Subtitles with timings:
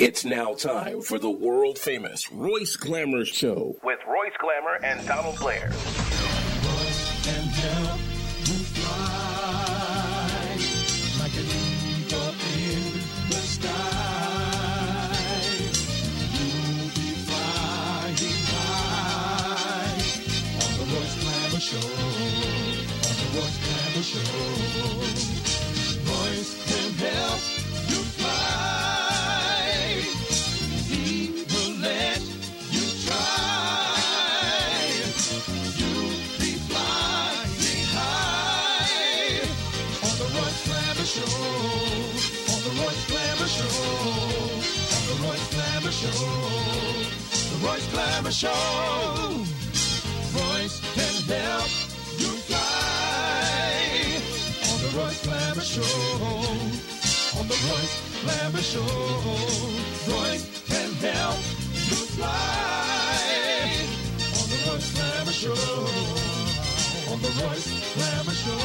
[0.00, 3.76] It's now time for the world famous Royce Glamour Show.
[3.84, 5.70] With Royce Glamour and Donald Blair.
[21.60, 21.82] Show, on
[23.20, 24.32] the Royce Glamour Show.
[26.10, 27.69] Royce can help
[48.30, 49.44] Royce Show.
[50.38, 51.70] Royce can help
[52.16, 53.82] you fly
[54.70, 55.82] on the Royce Glamour Show.
[57.40, 58.86] On the Royce Glamour Show,
[60.12, 61.38] Royce can help
[61.90, 62.30] you fly
[64.38, 65.58] on the Royce Glamour Show.
[67.10, 68.62] On the Royce Glamour Show,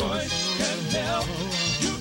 [0.00, 1.26] Royce can help
[1.82, 1.92] you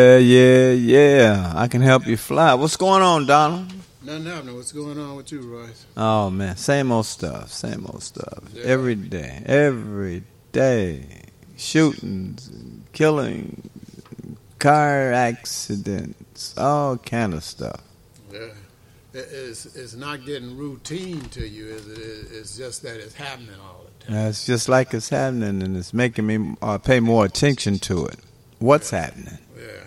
[0.00, 1.52] Yeah, yeah, yeah.
[1.54, 2.54] I can help you fly.
[2.54, 3.72] What's going on, Donald?
[4.02, 4.56] Nothing happening.
[4.56, 5.84] What's going on with you, Royce?
[5.96, 8.44] Oh man, same old stuff, same old stuff.
[8.54, 8.64] Yeah.
[8.64, 11.04] Every day, every day,
[11.56, 12.50] shootings,
[12.92, 13.68] killing,
[14.58, 17.82] car accidents, all kind of stuff.
[18.32, 18.48] Yeah.
[19.12, 21.98] It's, it's not getting routine to you, is it?
[22.32, 24.16] It's just that it's happening all the time.
[24.16, 28.06] Uh, it's just like it's happening, and it's making me uh, pay more attention to
[28.06, 28.18] it.
[28.60, 29.38] What's happening?
[29.58, 29.79] Yeah.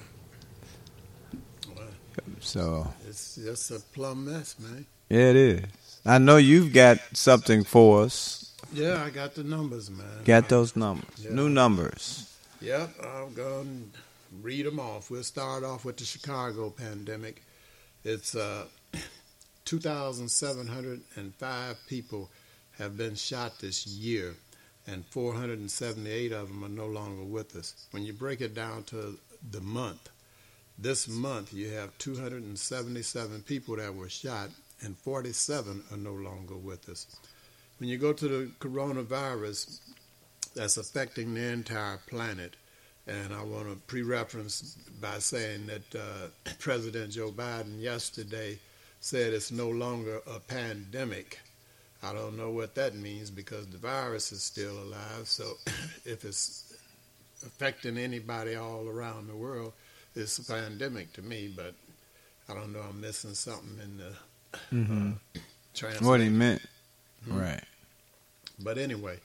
[2.53, 4.85] So it's just a plum mess, man.
[5.09, 5.63] yeah, it is.
[6.05, 8.53] I know you've got something for us.
[8.71, 10.23] Yeah, I got the numbers, man.
[10.23, 11.33] Got those numbers, Yeah.
[11.33, 12.29] new numbers.
[12.61, 13.99] Yep, I'm going to
[14.43, 15.09] read them off.
[15.09, 17.41] We'll start off with the Chicago pandemic.
[18.03, 18.65] It's uh,
[19.65, 22.29] 2,705 people
[22.77, 24.35] have been shot this year,
[24.85, 27.73] and 478 of them are no longer with us.
[27.89, 29.17] When you break it down to
[29.49, 30.09] the month,
[30.77, 34.49] this month you have 277 people that were shot,
[34.81, 37.07] and 47 are no longer with us.
[37.79, 39.79] When you go to the coronavirus,
[40.55, 42.55] that's affecting the entire planet.
[43.07, 48.59] And I want to pre-reference by saying that uh, President Joe Biden yesterday
[48.99, 51.39] said it's no longer a pandemic.
[52.01, 55.27] I don't know what that means because the virus is still alive.
[55.27, 55.53] So
[56.05, 56.73] if it's
[57.45, 59.73] affecting anybody all around the world,
[60.15, 61.53] it's a pandemic to me.
[61.55, 61.73] But
[62.49, 62.81] I don't know.
[62.81, 64.13] I'm missing something in the
[64.69, 65.39] hmm uh,
[65.73, 66.07] translation.
[66.07, 66.61] What he meant,
[67.27, 67.39] Mhm.
[67.39, 67.63] right?
[68.59, 69.19] But anyway,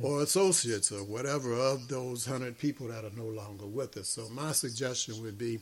[0.00, 4.08] or associates or whatever of those 100 people that are no longer with us.
[4.08, 5.60] So my suggestion would be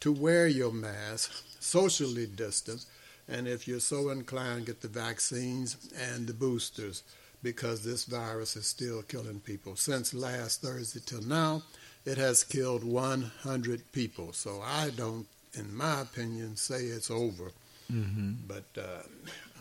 [0.00, 1.30] to wear your mask,
[1.60, 2.86] socially distance,
[3.28, 7.02] and if you're so inclined, get the vaccines and the boosters
[7.42, 9.76] because this virus is still killing people.
[9.76, 11.62] Since last Thursday till now,
[12.04, 14.32] it has killed 100 people.
[14.32, 17.50] So I don't, in my opinion, say it's over.
[17.92, 18.32] Mm-hmm.
[18.46, 19.02] But uh,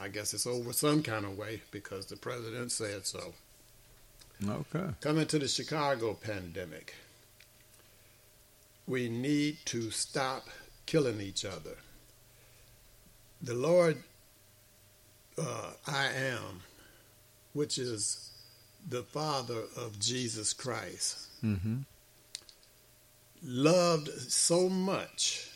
[0.01, 3.33] I guess it's over some kind of way because the president said so.
[4.47, 4.85] Okay.
[5.01, 6.95] Coming to the Chicago pandemic,
[8.87, 10.47] we need to stop
[10.85, 11.77] killing each other.
[13.41, 13.97] The Lord
[15.37, 16.61] uh, I am,
[17.53, 18.31] which is
[18.87, 21.77] the Father of Jesus Christ, Mm-hmm.
[23.43, 25.49] loved so much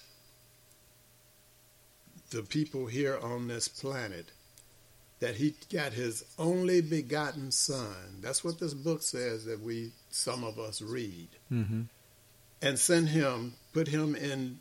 [2.31, 4.31] the people here on this planet
[5.19, 8.19] that he got his only begotten son.
[8.21, 11.29] That's what this book says that we, some of us, read.
[11.51, 11.81] Mm-hmm.
[12.61, 14.59] And sent him, put him in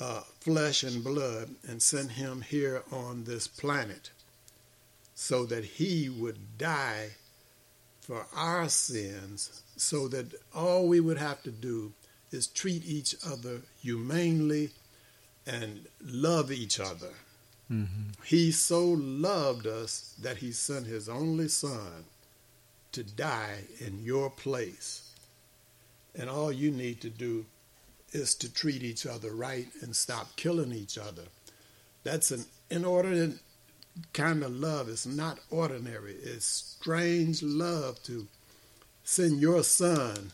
[0.00, 4.10] uh, flesh and blood, and sent him here on this planet
[5.14, 7.10] so that he would die
[8.00, 11.92] for our sins, so that all we would have to do
[12.30, 14.70] is treat each other humanely
[15.46, 17.12] and love each other.
[17.70, 18.22] Mm-hmm.
[18.24, 22.04] He so loved us that he sent his only son
[22.92, 25.10] to die in your place.
[26.14, 27.46] And all you need to do
[28.12, 31.22] is to treat each other right and stop killing each other.
[32.04, 33.38] That's an inordinate
[34.12, 34.88] kind of love.
[34.88, 36.16] It's not ordinary.
[36.22, 38.26] It's strange love to
[39.04, 40.32] send your son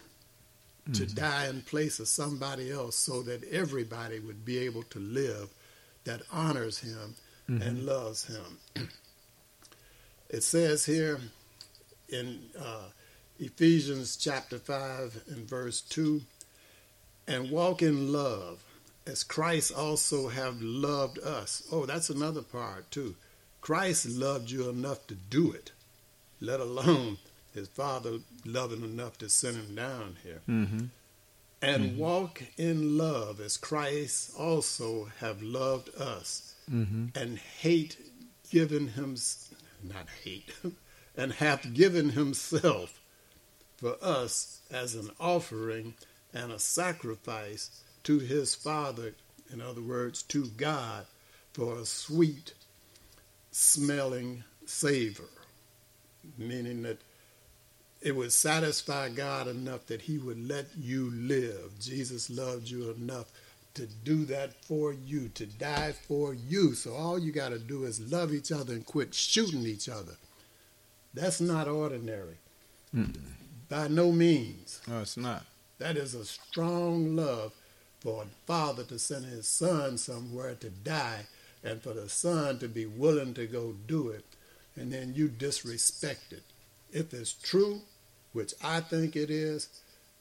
[0.94, 1.14] to Mhm.
[1.14, 5.50] die in place of somebody else so that everybody would be able to live
[6.05, 7.14] that honors him
[7.46, 8.58] and loves him.
[10.31, 11.20] it says here
[12.08, 12.85] in uh,
[13.38, 16.23] Ephesians chapter 5 and verse 2
[17.26, 18.62] and walk in love
[19.06, 21.62] as Christ also have loved us.
[21.73, 23.14] Oh, that's another part too.
[23.61, 25.73] Christ loved you enough to do it,
[26.40, 27.19] let alone
[27.58, 30.40] his father loving enough to send him down here.
[30.49, 30.84] Mm-hmm.
[31.60, 37.06] And walk in love as Christ also have loved us Mm-hmm.
[37.14, 37.96] and hate
[38.50, 39.16] given him
[39.82, 40.52] not hate
[41.16, 43.00] and hath given himself
[43.78, 45.94] for us as an offering
[46.34, 49.14] and a sacrifice to his father
[49.50, 51.06] in other words to god
[51.54, 52.52] for a sweet
[53.50, 55.31] smelling savor
[56.37, 56.99] meaning that
[58.00, 63.27] it would satisfy god enough that he would let you live jesus loved you enough
[63.79, 66.75] to do that for you, to die for you.
[66.75, 70.17] So all you got to do is love each other and quit shooting each other.
[71.15, 72.39] That's not ordinary.
[72.95, 73.17] Mm.
[73.69, 74.81] By no means.
[74.89, 75.45] No, it's not.
[75.79, 77.53] That is a strong love
[78.00, 81.27] for a father to send his son somewhere to die
[81.62, 84.25] and for the son to be willing to go do it
[84.75, 86.43] and then you disrespect it.
[86.93, 87.81] If it's true,
[88.32, 89.69] which I think it is,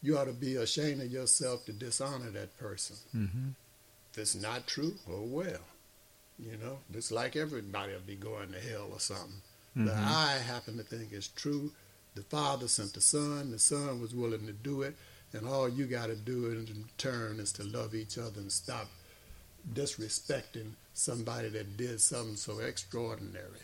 [0.01, 2.95] you ought to be ashamed of yourself to dishonor that person.
[3.15, 3.49] Mm-hmm.
[4.11, 5.61] If it's not true, oh well.
[6.39, 9.41] You know, it's like everybody will be going to hell or something.
[9.75, 10.05] But Mhm.
[10.05, 11.71] I happen to think it's true.
[12.15, 14.95] The Father sent the Son, the Son was willing to do it,
[15.33, 18.87] and all you got to do in turn is to love each other and stop
[19.73, 23.61] disrespecting somebody that did something so extraordinary.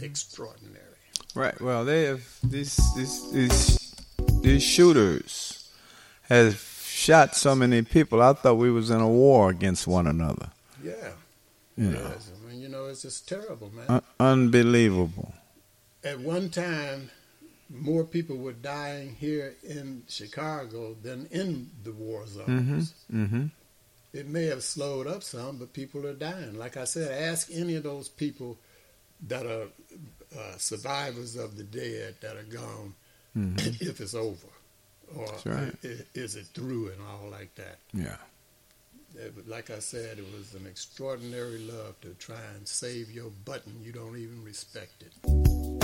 [0.00, 0.91] Extraordinary.
[1.34, 1.58] Right.
[1.60, 3.94] Well, they have these these these
[4.42, 5.70] these shooters
[6.28, 8.20] have shot so many people.
[8.22, 10.50] I thought we was in a war against one another.
[10.82, 11.12] Yeah.
[11.76, 12.30] You know, Yes.
[12.44, 13.86] I mean, you know, it's just terrible, man.
[13.88, 15.32] Un- unbelievable.
[16.04, 17.10] At one time,
[17.70, 22.92] more people were dying here in Chicago than in the war zones.
[23.10, 23.24] Mm-hmm.
[23.24, 23.46] Mm-hmm.
[24.12, 26.58] It may have slowed up some, but people are dying.
[26.58, 28.58] Like I said, ask any of those people
[29.28, 29.68] that are
[30.38, 32.94] uh, survivors of the dead that are gone
[33.36, 33.80] Mhm.
[33.80, 34.46] if it's over,
[35.16, 35.74] or right.
[35.84, 37.78] i- is it through and all like that.
[37.92, 38.16] Yeah.
[39.14, 43.82] It like I said, it was an extraordinary love to try and save your button.
[43.84, 45.81] You don't even respect it.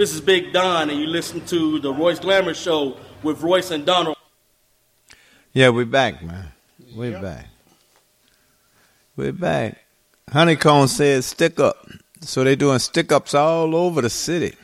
[0.00, 3.84] This is Big Don, and you listen to the Royce Glamour Show with Royce and
[3.84, 4.16] Donald.
[5.52, 6.52] Yeah, we're back, man.
[6.94, 7.20] We're Yep.
[7.20, 7.48] back.
[9.14, 9.84] We're back.
[10.32, 11.86] Honeycomb says stick up.
[12.22, 14.56] So they're doing stick ups all over the city.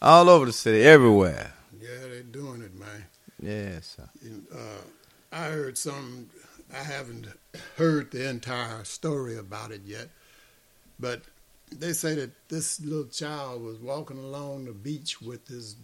[0.00, 1.54] All over the city, everywhere.
[1.80, 3.06] Yeah, they're doing it, man.
[3.40, 3.96] Yes.
[3.96, 4.08] sir.
[4.22, 4.82] And, uh,
[5.32, 6.30] I heard some.
[6.72, 7.26] I haven't
[7.76, 10.10] heard the entire story about it yet,
[11.00, 11.22] but
[11.78, 15.76] they say that this little child was walking along the beach with his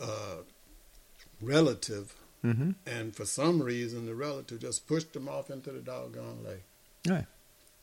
[0.00, 0.36] uh,
[1.40, 2.72] relative, Mm-hmm.
[2.86, 6.62] and for some reason, the relative just pushed him off into the doggone lake.
[7.08, 7.26] Right.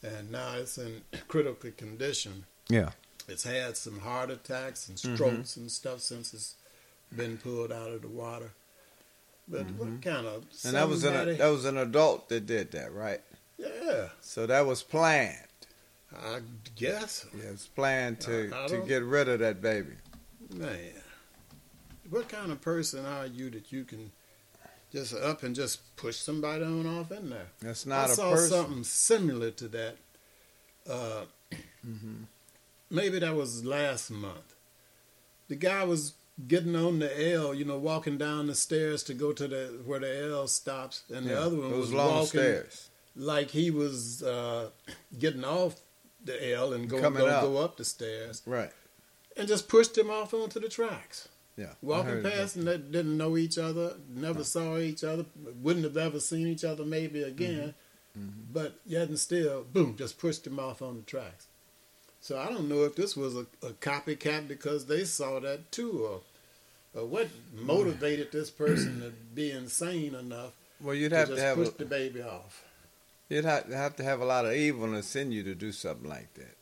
[0.01, 2.45] And now it's in critical condition.
[2.69, 2.91] Yeah.
[3.27, 6.55] It's had some heart attacks and strokes and stuff since it's
[7.13, 8.51] been pulled out of the water.
[9.49, 10.67] But what kind of Mm-hmm.
[10.67, 13.21] And that was an that was an adult that did that, right?
[13.57, 15.47] yeah, So that was planned.
[16.21, 16.39] I
[16.75, 19.93] guess, Yeah, it was planned to I- I to get rid of that baby.
[20.53, 20.91] man.
[22.09, 24.11] What kind of person are you that you can
[24.91, 27.47] just up and just push somebody on off in there?
[27.59, 28.49] That's not I a saw person.
[28.49, 29.95] something similar to that.
[30.87, 31.25] Uh,
[31.85, 32.23] Mm-hmm.
[32.89, 34.55] maybe that was last month.
[35.49, 36.13] The guy was
[36.47, 39.99] getting on the L, you know, walking down the stairs to go to the where
[39.99, 42.89] the L stops, and the other one was long walking stairs.
[43.15, 44.69] like he was uh,
[45.19, 45.75] getting off
[46.23, 47.41] the L and go go, up.
[47.43, 48.71] go up the stairs, Right.
[49.37, 51.27] and just pushed him off onto the tracks.
[51.55, 51.73] Yeah.
[51.83, 55.25] Walking past and they didn't know each other, never saw each other,
[55.61, 57.75] wouldn't have ever seen each other maybe again.
[58.17, 58.51] Mm-hmm.
[58.51, 61.47] But yet and still, boom, just pushed him off on the tracks.
[62.21, 66.07] So I don't know if this was a, a copycat because they saw that too,
[66.95, 71.39] or, or what motivated this person to be insane enough Well, you'd to have just
[71.39, 72.63] to have push a, the baby off.
[73.29, 76.33] You'd have, have to have a lot of evilness in you to do something like
[76.35, 76.57] that.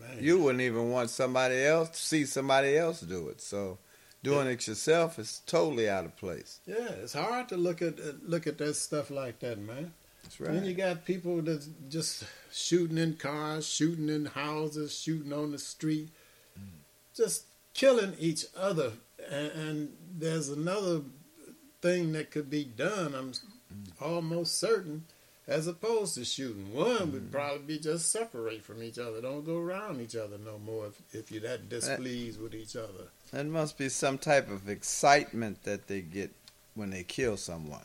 [0.00, 0.18] Man.
[0.20, 3.40] You wouldn't even want somebody else to see somebody else do it.
[3.40, 3.78] So
[4.22, 6.60] doing it yourself is totally out of place.
[6.66, 9.92] yeah, it's hard to look at look at that stuff like that, man.
[10.22, 10.52] That's right.
[10.52, 15.58] Then you got people that's just shooting in cars, shooting in houses, shooting on the
[15.58, 16.10] street,
[16.58, 16.68] mm.
[17.14, 18.92] just killing each other.
[19.30, 21.02] And, and there's another
[21.80, 23.14] thing that could be done.
[23.14, 23.42] I'm mm.
[24.00, 25.04] almost certain,
[25.46, 26.72] as opposed to shooting.
[26.72, 29.20] One would probably be just separate from each other.
[29.20, 33.08] Don't go around each other no more if, if you're that displeased with each other.
[33.32, 36.30] There must be some type of excitement that they get
[36.74, 37.84] when they kill someone.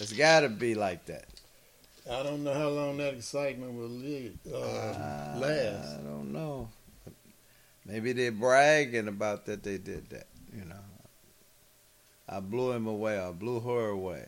[0.00, 1.26] It's got to be like that.
[2.10, 5.98] I don't know how long that excitement will live, uh, I- last.
[5.98, 6.68] I don't know.
[7.86, 10.26] Maybe they're bragging about that they did that.
[10.56, 10.76] You know,
[12.28, 13.18] I blew him away.
[13.18, 14.26] I blew her away.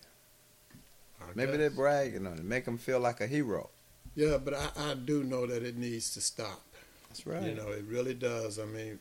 [1.30, 1.58] I Maybe guess.
[1.58, 3.70] they're bragging on it, make them feel like a hero.
[4.14, 6.62] Yeah, but I, I do know that it needs to stop.
[7.08, 7.42] That's right.
[7.42, 8.58] You know, it really does.
[8.58, 8.98] I mean,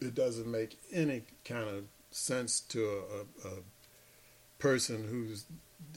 [0.00, 3.56] it doesn't make any kind of sense to a, a, a
[4.58, 5.44] person who's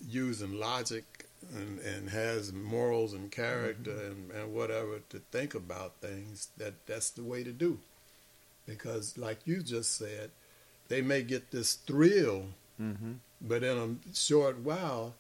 [0.08, 6.50] using logic and, and has morals and character and, and whatever to think about things
[6.58, 7.80] that that's the way to do.
[8.66, 10.32] Because, like you just said,
[10.88, 12.46] they may get this thrill,
[12.78, 13.78] hmm but in
[14.12, 15.16] a short while,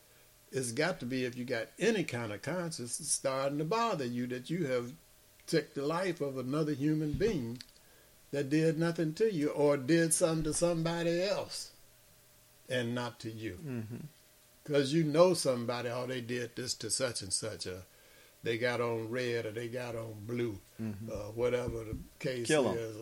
[0.51, 4.05] it's got to be if you got any kind of conscience, it's starting to bother
[4.05, 4.93] you that you have
[5.47, 7.59] took the life of another human being
[8.31, 11.71] that did nothing to you or did something to somebody else
[12.69, 13.53] and not to you.
[13.55, 13.97] hmm
[14.63, 17.83] Because you know somebody, oh, they did this to such and such, a
[18.43, 22.73] they got on red or they got on blue, hmm uh, whatever the case Kill
[22.73, 22.95] is.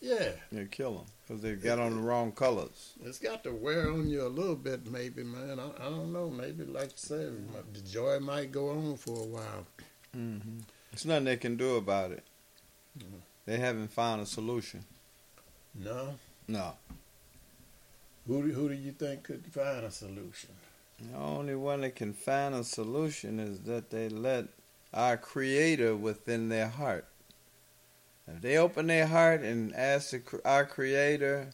[0.00, 2.92] Yeah, You kill them because they got on the wrong colors.
[3.04, 5.58] it's got to wear on you a little bit, maybe, man.
[5.60, 6.28] I, I don't know.
[6.30, 7.32] Maybe, like you said,
[7.72, 9.66] the joy might go on for a while.
[10.12, 10.38] hmm
[10.90, 12.24] There's nothing they can do about it.
[12.98, 13.20] Mhm.
[13.46, 14.84] They haven't found a solution.
[15.74, 16.14] No?
[16.48, 16.74] No.
[18.26, 20.50] Who do, who do you think could find a solution?
[21.00, 24.46] The only one that can find a solution is that they let
[24.92, 27.06] our Creator within their heart.
[28.28, 31.50] If they open their heart and ask the, our Creator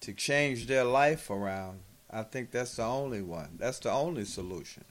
[0.00, 3.56] to change their life around, I think that's the only one.
[3.58, 4.84] That's the only solution.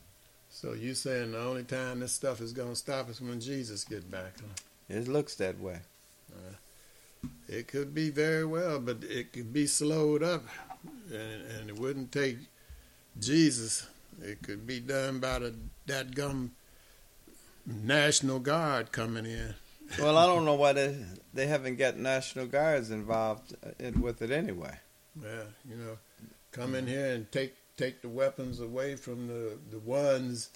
[0.48, 3.84] So you saying the only time this stuff is going to stop is when Jesus
[3.84, 4.34] get back?
[4.40, 4.54] Huh?
[4.88, 5.78] It looks that way.
[6.32, 6.54] Uh,
[7.48, 10.42] it could be very well, but it could be slowed up,
[11.12, 12.38] and, and it wouldn't take
[13.18, 13.86] Jesus.
[14.22, 15.54] It could be done by the
[15.86, 16.52] that gum
[17.66, 19.54] National Guard coming in.
[19.98, 20.96] Well, I don't know why they
[21.34, 24.78] they haven't got National Guards involved uh, in, with it anyway.
[25.22, 25.98] Yeah, you know,
[26.52, 30.50] come in here and take take the weapons away from the the ones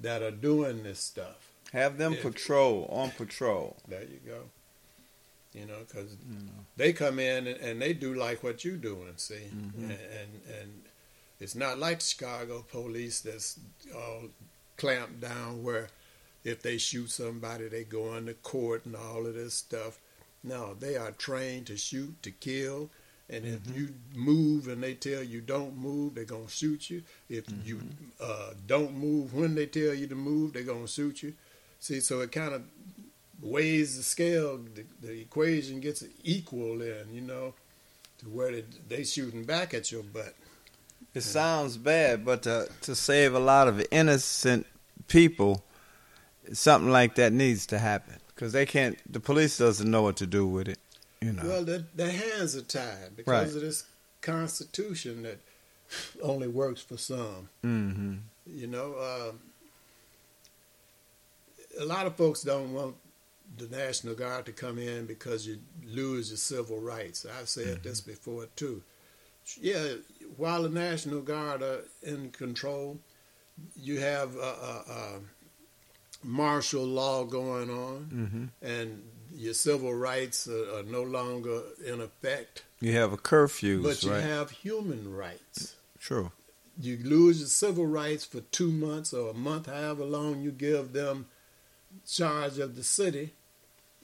[0.00, 1.50] that are doing this stuff.
[1.72, 2.22] Have them Yeah.
[2.22, 3.76] patrol on patrol.
[3.88, 4.42] There you go.
[5.54, 6.16] You know, because
[6.76, 9.12] they come in and, and they do like what you're doing.
[9.16, 10.82] See, and, and and
[11.40, 13.58] it's not like Chicago police that's
[13.94, 14.24] all
[14.76, 15.88] clamped down where
[16.44, 19.98] if they shoot somebody they go into court and all of this stuff.
[20.42, 22.90] No, they are trained to shoot to kill.
[23.30, 23.78] And if mm-hmm.
[23.78, 27.02] you move and they tell you don't move, they're gonna shoot you.
[27.30, 27.66] If mm-hmm.
[27.66, 27.80] you
[28.20, 31.32] uh, don't move when they tell you to move, they're gonna shoot you.
[31.80, 32.62] See, so it kind of
[33.40, 34.58] weighs the scale.
[34.74, 37.54] The, the equation gets equal in, you know,
[38.18, 40.34] to where they, they shooting back at your butt.
[41.14, 44.66] It sounds bad, but to, to save a lot of innocent
[45.06, 45.64] people,
[46.52, 48.98] something like that needs to happen because they can't.
[49.10, 50.78] The police doesn't know what to do with it.
[51.20, 51.42] You know.
[51.44, 53.46] Well, their, their hands are tied because Right.
[53.56, 53.84] of this
[54.20, 55.38] Constitution that
[56.22, 57.48] only works for some.
[57.62, 59.40] hmm You know, um,
[61.80, 62.96] a lot of folks don't want
[63.56, 67.24] the National Guard to come in because you lose your civil rights.
[67.38, 68.82] I've said this before too.
[69.60, 69.94] Yeah,
[70.36, 72.98] while the National Guard are in control,
[73.76, 75.20] you have a, a, a
[76.24, 79.02] martial law going on, hmm and
[79.36, 82.62] your civil rights are, are no longer in effect.
[82.80, 84.22] You have a curfew, But you right?
[84.22, 85.74] have human rights.
[85.98, 86.30] True.
[86.80, 90.92] You lose your civil rights for two months or a month, however long you give
[90.92, 91.26] them
[92.06, 93.32] charge of the city.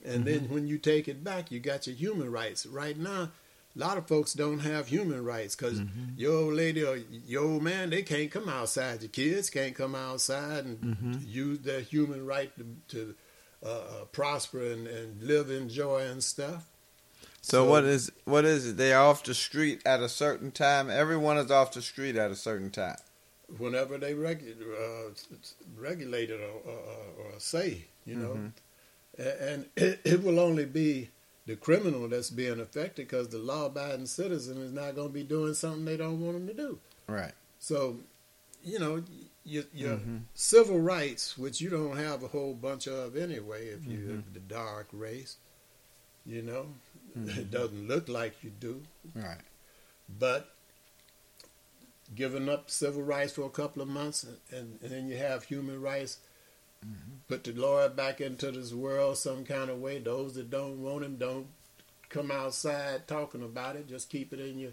[0.04, 2.64] And then when you take it back, you got your human rights.
[2.66, 3.30] Right now,
[3.76, 5.80] a lot of folks don't have human rights because
[6.16, 9.00] your old lady or your old man, they can't come outside.
[9.02, 13.14] Your kids can't come outside and use their human right to, to
[13.64, 16.66] uh, uh, prosper and, and live in joy and stuff.
[17.42, 18.76] So, So- what is what is it?
[18.76, 20.90] They're off the street at a certain time.
[20.90, 22.96] Everyone is off the street at a certain time.
[23.58, 25.10] whenever they regu- uh,
[25.76, 26.78] regulate it or, or,
[27.18, 28.52] or say, you know,
[29.18, 31.10] A- and it, it will only be
[31.50, 35.52] the criminal that's being affected because the law-abiding citizen is not going to be doing
[35.52, 36.78] something they don't want them to do.
[37.08, 37.32] Right.
[37.58, 37.98] So,
[38.62, 39.02] you know,
[39.44, 40.22] your, your Mhm.
[40.32, 44.32] civil rights, which you don't have a whole bunch of anyway, if you Mhm.
[44.32, 45.38] the dark race,
[46.24, 46.72] you know,
[47.26, 48.82] it doesn't look like you do
[49.16, 49.40] Right.
[50.08, 50.54] but
[52.14, 55.80] giving up civil rights for a couple of months and, and then you have human
[55.82, 56.18] rights
[57.28, 61.04] put the lord back into this world some kind of way those that don't want
[61.04, 61.46] him don't
[62.08, 64.72] come outside talking about it just keep it in your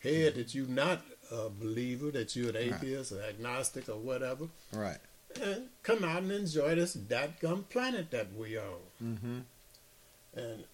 [0.00, 1.00] head that you're not
[1.32, 2.74] a believer that you're an Right.
[2.74, 4.98] atheist or agnostic or whatever Right.
[5.42, 9.38] and come out and enjoy this dadgum planet that we own Mm-hmm.
[10.34, 10.64] and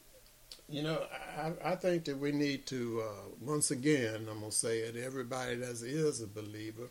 [0.68, 1.02] you know,
[1.36, 4.96] I, I think that we need to uh, once again, I'm gonna say it.
[4.96, 6.88] Everybody that is a believer,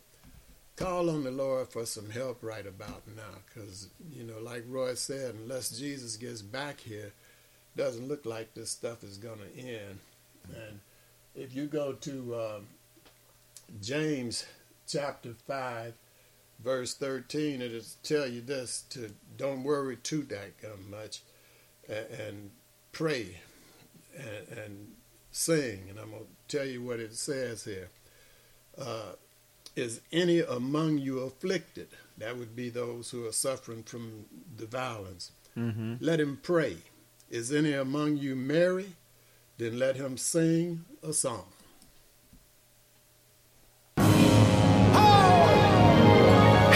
[0.75, 4.95] call on the Lord for some help right about now, because you know, like Roy
[4.95, 7.13] said, unless Jesus gets back here,
[7.75, 9.99] doesn't look like this stuff is gonna end.
[10.55, 10.79] And
[11.35, 12.67] if you go to um,
[13.81, 14.45] James
[14.87, 15.93] chapter five,
[16.63, 20.51] verse thirteen, it'll tell you this: to don't worry too that
[20.89, 21.21] much,
[21.87, 22.51] and, and
[22.91, 23.37] pray
[24.17, 24.91] and, and
[25.31, 25.85] sing.
[25.89, 27.89] And I'm going to tell you what it says here.
[28.77, 29.13] Uh,
[29.75, 31.87] is any among you afflicted?
[32.17, 34.25] That would be those who are suffering from
[34.57, 35.31] the violence.
[35.57, 35.95] Mm-hmm.
[35.99, 36.77] Let him pray.
[37.29, 38.95] Is any among you merry?
[39.57, 41.45] Then let him sing a song.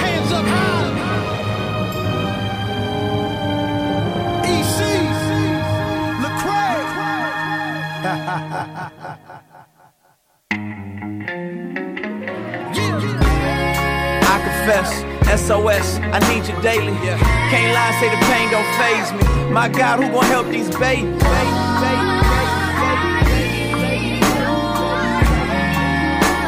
[0.01, 0.85] Hands up high.
[4.45, 4.79] EC.
[8.05, 8.71] Lecrae.
[14.67, 16.93] I SOS, I need you daily.
[16.97, 19.51] Can't lie, say the pain don't phase me.
[19.51, 21.21] My God, who gonna help these babies?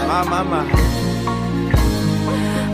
[0.07, 0.65] My, my, my.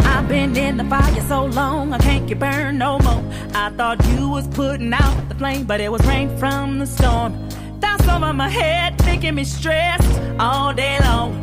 [0.06, 3.24] I've been in the fire so long, I can't get burned no more.
[3.54, 7.50] I thought you was putting out the flame, but it was rain from the storm.
[7.82, 11.43] That's over my head, making me stressed all day long.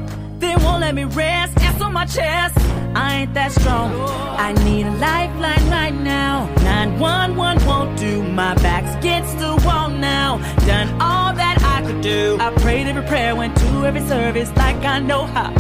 [0.51, 2.59] They won't let me rest, it's on my chest.
[2.97, 3.93] I ain't that strong.
[4.47, 6.53] I need a lifeline right now.
[6.65, 8.25] 911 won't do.
[8.25, 10.39] My back's against the wall now.
[10.67, 12.37] Done all that I could do.
[12.41, 15.53] I prayed every prayer, went to every service like I know how.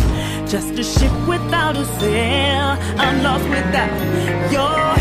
[0.48, 2.70] Just a ship without a sail.
[2.98, 3.94] I'm lost without
[4.50, 4.99] your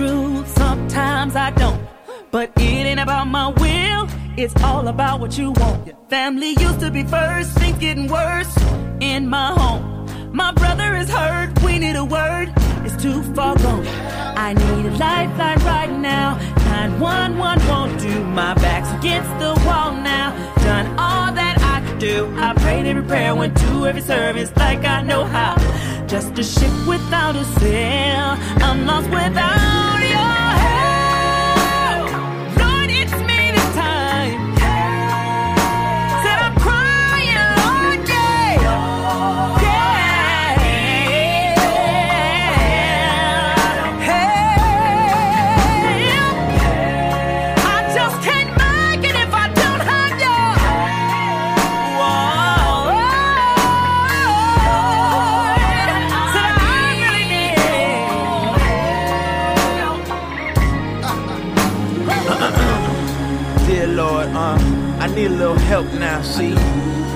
[0.00, 1.78] Sometimes I don't.
[2.30, 4.08] But it ain't about my will,
[4.38, 5.86] it's all about what you want.
[5.86, 8.56] Your Family used to be first, things getting worse
[9.00, 10.06] in my home.
[10.32, 12.50] My brother is hurt, we need a word,
[12.82, 13.86] it's too far gone.
[14.38, 16.38] I need a lifeline right now.
[16.64, 20.30] 911 won't do, my back's against the wall now.
[20.62, 22.34] Done all that I could do.
[22.38, 25.56] I prayed every prayer, went to every service like I know how.
[26.06, 29.79] Just a ship without a sail, I'm lost without
[65.14, 66.54] need a little help now, see?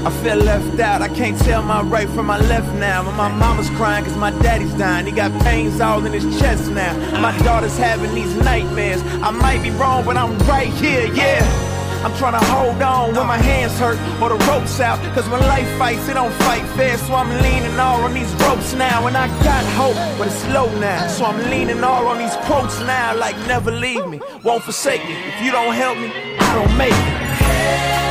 [0.07, 3.03] I feel left out, I can't tell my right from my left now.
[3.05, 5.07] But my mama's crying cause my daddy's dying.
[5.07, 6.93] He got pains all in his chest now.
[7.21, 9.03] My daughter's having these nightmares.
[9.23, 11.41] I might be wrong, but I'm right here, yeah.
[12.05, 14.99] I'm trying to hold on when my hands hurt or the ropes out.
[15.15, 16.99] Cause when life fights, it don't fight fair.
[16.99, 19.07] So I'm leaning all on these ropes now.
[19.07, 21.07] And I got hope, but it's low now.
[21.07, 23.17] So I'm leaning all on these quotes now.
[23.17, 25.15] Like never leave me, won't forsake me.
[25.15, 27.44] If you don't help me, I don't make it.
[27.65, 28.04] Said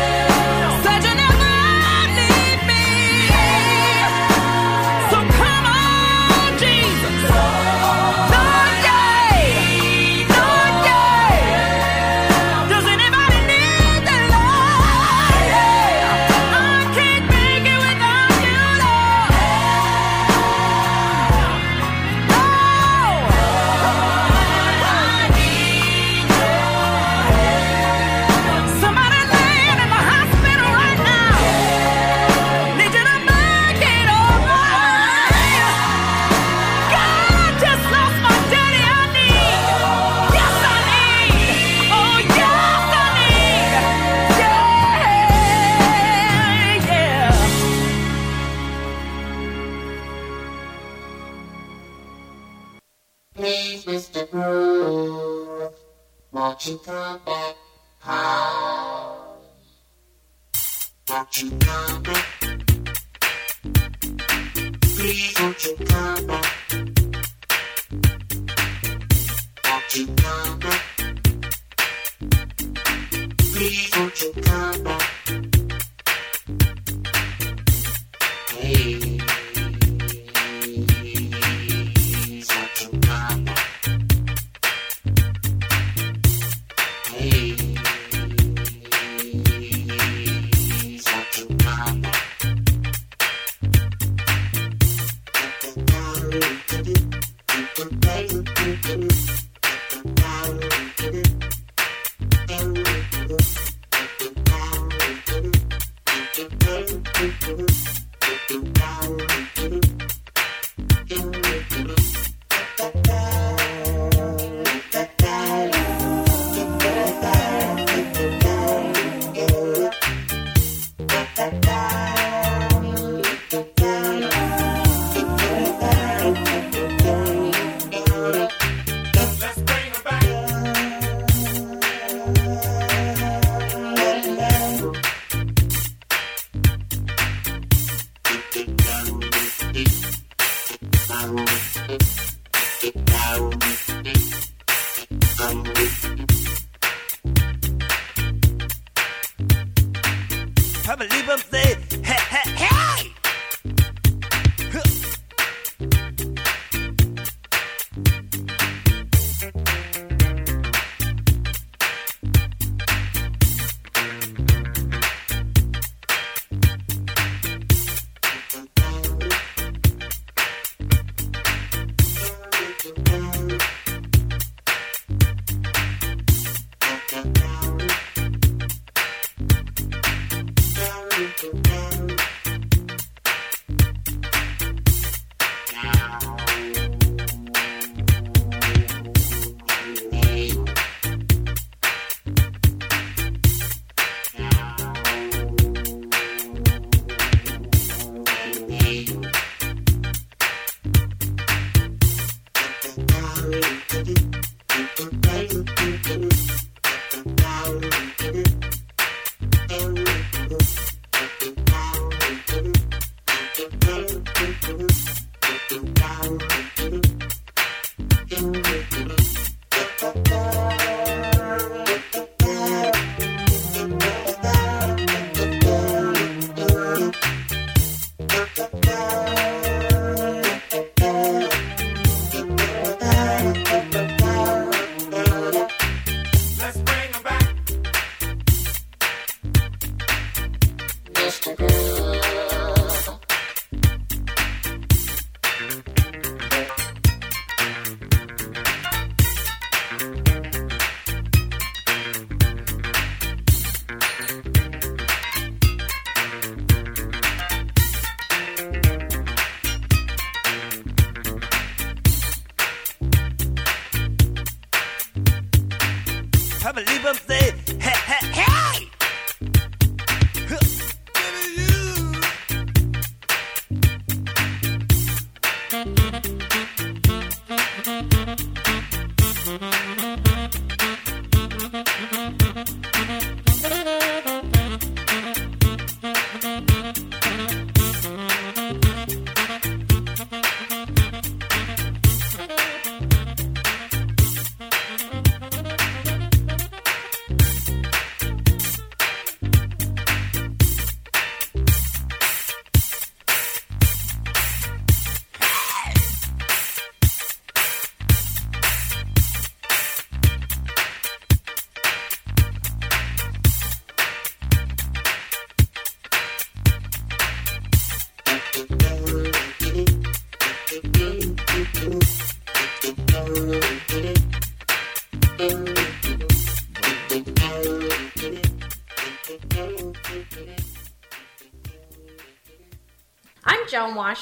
[56.66, 57.28] won't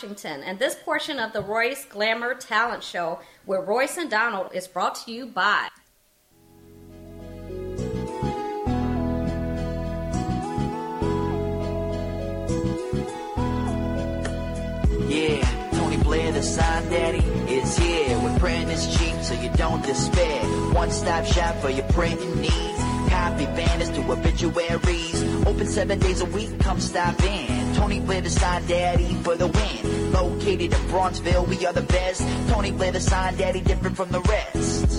[0.02, 4.68] Washington, and this portion of the Royce Glamour Talent Show with Royce and Donald is
[4.68, 5.68] brought to you by.
[15.08, 17.20] Yeah, Tony Blair, the sign daddy,
[17.54, 18.20] is here.
[18.22, 20.42] With printing is cheap, so you don't despair.
[20.74, 22.82] One stop shop for your printing needs.
[23.12, 25.24] Copy banners to obituaries.
[25.46, 27.76] Open seven days a week, come stop in.
[27.76, 29.48] Tony Blair, the sign daddy, for the
[30.42, 32.28] Located in Bronzeville, we are the best.
[32.50, 34.90] Tony Blair, the sign daddy, different from the rest.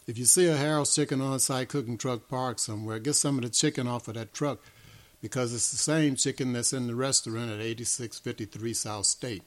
[0.08, 3.50] If you see a Harold's Chicken on-site cooking truck parked somewhere, get some of the
[3.50, 4.60] chicken off of that truck
[5.22, 9.44] because it's the same chicken that's in the restaurant at 8653 South State.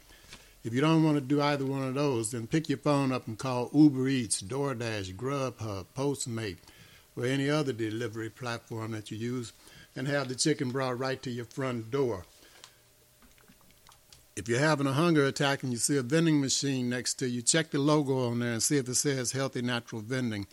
[0.63, 3.27] If you don't want to do either one of those, then pick your phone up
[3.27, 6.59] and call Uber Eats, DoorDash, Grubhub, Postmate,
[7.17, 9.55] or any other delivery platform that you use
[9.97, 12.27] and have the chicken brought right to your front door.
[14.41, 17.43] If you're having a hunger attack and you see a vending machine next to you,
[17.43, 20.47] check the logo on there and see if it says Healthy Natural Vending.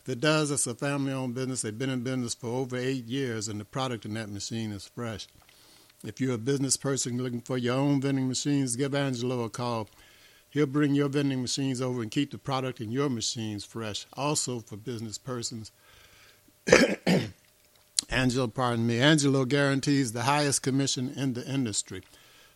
[0.00, 1.62] If it does, it's a family owned business.
[1.62, 4.86] They've been in business for over eight years, and the product in that machine is
[4.86, 5.26] fresh.
[6.04, 9.88] If you're a business person looking for your own vending machines, give Angelo a call.
[10.50, 14.06] He'll bring your vending machines over and keep the product in your machines fresh.
[14.12, 15.72] Also for business persons,
[18.10, 22.04] Angelo, pardon me, Angelo guarantees the highest commission in the industry.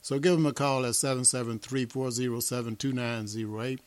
[0.01, 3.79] So give him a call at 773-407-2908.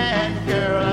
[0.07, 0.86] mad, girl.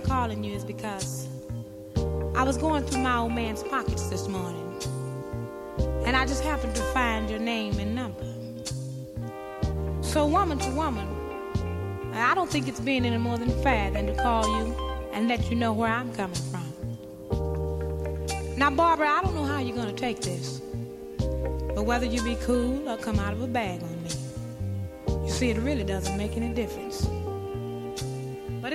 [0.00, 1.28] I'm calling you is because
[2.34, 4.80] I was going through my old man's pockets this morning,
[6.06, 8.24] and I just happened to find your name and number.
[10.02, 11.06] So, woman to woman,
[12.14, 14.74] I don't think it's being any more than fair than to call you
[15.12, 16.66] and let you know where I'm coming from.
[18.56, 20.62] Now, Barbara, I don't know how you're going to take this,
[21.74, 24.10] but whether you be cool or come out of a bag on me,
[25.26, 27.06] you see, it really doesn't make any difference.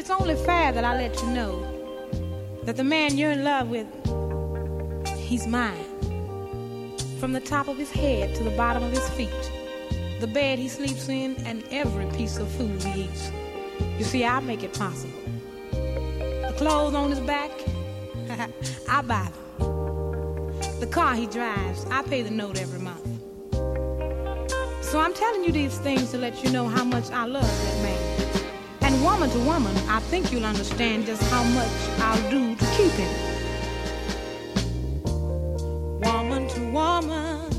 [0.05, 3.87] It's only fair that I let you know that the man you're in love with,
[5.17, 5.83] he's mine.
[7.19, 9.51] From the top of his head to the bottom of his feet,
[10.19, 13.31] the bed he sleeps in, and every piece of food he eats.
[13.97, 15.19] You see, I make it possible.
[15.71, 17.49] The clothes on his back,
[18.87, 19.27] I buy
[19.57, 20.79] them.
[20.81, 23.03] The car he drives, I pay the note every month.
[24.85, 27.81] So I'm telling you these things to let you know how much I love that
[27.81, 28.04] man.
[29.03, 31.69] Woman to woman, I think you'll understand just how much
[31.99, 33.11] I'll do to keep it.
[36.05, 37.49] Woman to woman,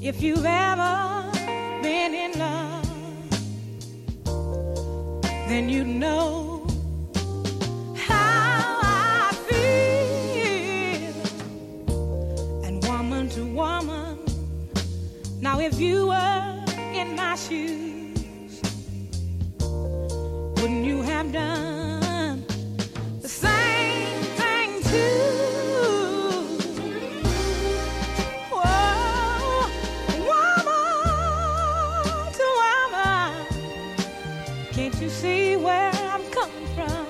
[0.00, 1.30] if you've ever
[1.82, 2.84] been in love,
[5.48, 6.56] then you know.
[15.46, 17.95] Now, if you were in my shoes,
[20.70, 22.44] you have done
[23.20, 26.58] the same thing too?
[28.50, 28.64] Woman
[32.38, 33.46] to woman,
[34.72, 37.06] can't you see where I'm coming from?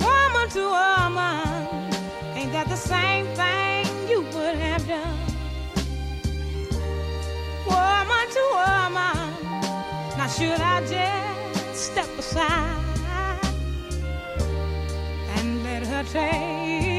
[0.00, 1.94] Woman to woman,
[2.36, 5.18] ain't that the same thing you would have done?
[7.66, 9.19] Woman to woman,
[10.36, 13.44] should I just step aside
[15.36, 16.89] and let her take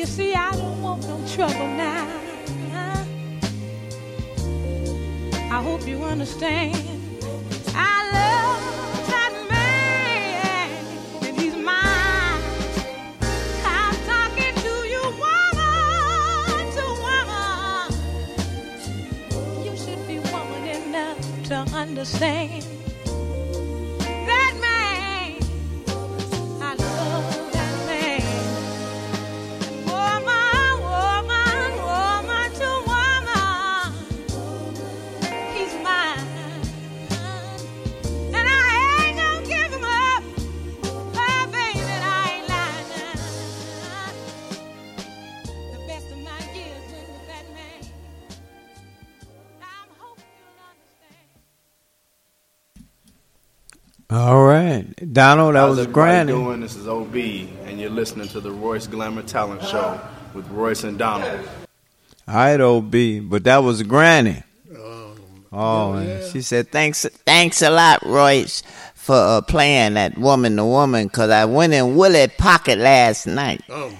[0.00, 2.08] you see I don't want no trouble now.
[5.52, 6.74] I hope you understand.
[7.74, 8.62] I love
[9.08, 10.70] that man,
[11.26, 12.42] and he's mine.
[13.62, 17.92] I'm talking to you, woman to woman.
[19.66, 22.64] You should be woman enough to understand
[55.10, 56.32] Donald, that How's was everybody Granny.
[56.32, 56.60] doing?
[56.60, 60.00] This is OB, and you're listening to the Royce Glamour Talent Show
[60.34, 61.40] with Royce and Donald.
[62.28, 64.42] All right, OB, but that was Granny.
[65.52, 68.62] Oh, and she said, Thanks, thanks a lot, Royce,
[68.94, 71.08] for uh, playing that woman to woman.
[71.08, 73.62] Cause I went in Willie Pocket last night.
[73.68, 73.96] Oh my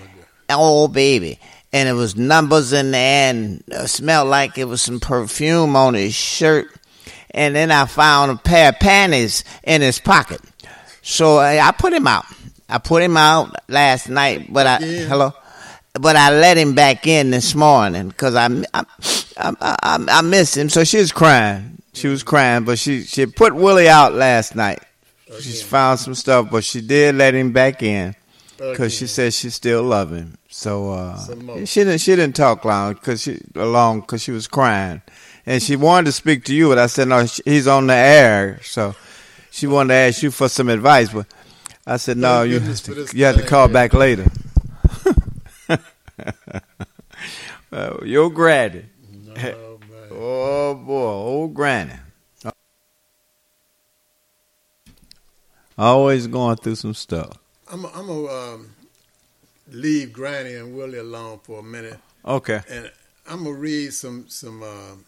[0.49, 1.41] Oh baby,
[1.73, 5.95] and it was numbers in there, and uh, smelled like it was some perfume on
[5.95, 6.69] his shirt.
[7.33, 10.41] And then I found a pair of panties in his pocket.
[11.03, 12.25] So I, I put him out.
[12.69, 15.33] I put him out last night, but I hello,
[15.95, 18.85] but I let him back in this morning because I, I,
[19.37, 20.69] I, I, I missed him.
[20.69, 21.83] so she was crying.
[21.95, 24.81] She was crying, but she she put Willie out last night.
[25.41, 28.15] She found some stuff, but she did let him back in
[28.57, 30.37] because she said she still love him.
[30.49, 35.03] So uh, she didn't she didn't talk long because she long because she was crying,
[35.47, 38.61] and she wanted to speak to you, but I said no, he's on the air,
[38.63, 38.95] so
[39.51, 41.27] she wanted to ask you for some advice, but
[41.87, 44.27] I said no, you have to, you have to call back later.
[47.71, 48.85] well, your granny.
[50.11, 51.95] oh boy, old granny.
[55.79, 57.39] Always going through some stuff.
[57.73, 58.71] I'm I'm gonna um,
[59.71, 62.61] leave Granny and Willie alone for a minute, Okay.
[62.69, 62.91] and
[63.27, 65.05] I'm gonna read some some um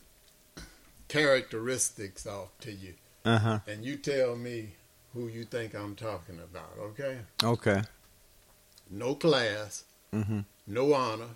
[1.08, 3.58] characteristics off to you, Uh huh.
[3.66, 4.74] and you tell me
[5.14, 6.72] who you think I'm talking about.
[6.78, 7.18] Okay?
[7.42, 7.82] Okay.
[8.90, 10.40] No class, Mm-hmm.
[10.66, 11.30] no honor,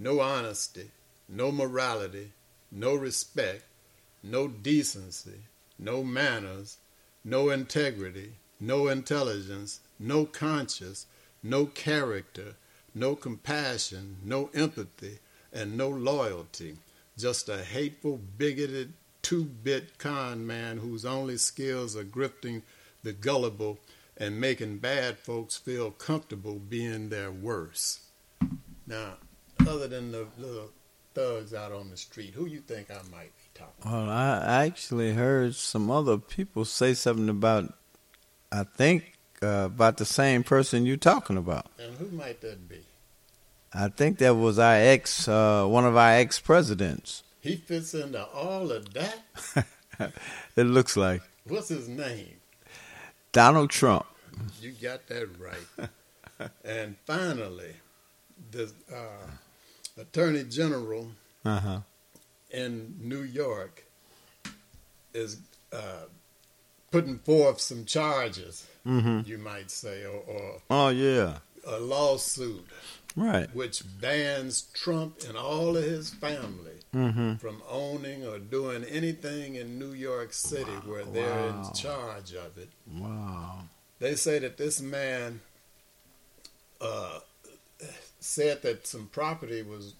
[0.00, 0.90] no honesty,
[1.28, 2.32] no morality,
[2.72, 3.62] no respect,
[4.22, 5.42] no decency,
[5.78, 6.78] no manners,
[7.24, 11.06] no integrity, no intelligence, no conscience,
[11.42, 12.54] no character,
[12.94, 15.18] no compassion, no empathy,
[15.52, 16.76] and no loyalty.
[17.16, 18.92] Just a hateful, bigoted,
[19.24, 22.62] two bit con man whose only skills are grifting
[23.02, 23.78] the gullible
[24.16, 28.00] and making bad folks feel comfortable being their worst.
[28.86, 29.14] Now,
[29.66, 30.70] other than the little
[31.14, 34.66] thugs out on the street, who you think I might be talking Well, I I
[34.66, 37.72] actually heard some other people say something about,
[38.52, 41.66] I think, uh, about the same person you're talking about.
[41.78, 42.80] And who might that be?
[43.72, 47.23] I think that was our ex, uh, one of our ex presidents.
[47.44, 49.18] He fits into all of that.
[50.56, 52.36] it looks like What's his name?
[53.32, 54.06] Donald Trump.
[54.62, 55.90] You got that right.
[56.64, 57.74] and finally,
[58.50, 61.10] the uh, Attorney General
[61.44, 61.80] Uh huh.
[62.50, 63.84] in New York
[65.12, 65.36] is
[65.70, 66.06] uh,
[66.90, 69.26] putting forth some charges, Mhm.
[69.26, 71.40] you might say, or, or Oh yeah.
[71.66, 72.66] a lawsuit
[73.16, 73.54] Right.
[73.54, 77.40] which bans Trump and all of his family Mhm.
[77.40, 81.68] from owning or doing anything in New York City where they're Wow.
[81.68, 82.70] in charge of it.
[82.86, 83.68] Wow.
[84.00, 85.40] They say that this man
[86.80, 87.20] uh,
[88.20, 89.94] said that some property was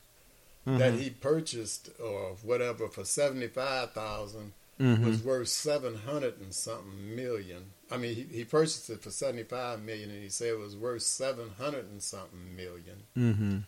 [0.66, 0.98] that Mhm.
[0.98, 5.04] he purchased or whatever for seventy five thousand Mhm.
[5.04, 7.70] was worth seven hundred and something million.
[7.90, 10.76] I mean, he, he purchased it for seventy five million, and he said it was
[10.76, 13.02] worth seven hundred and something million.
[13.16, 13.58] Mm-hmm.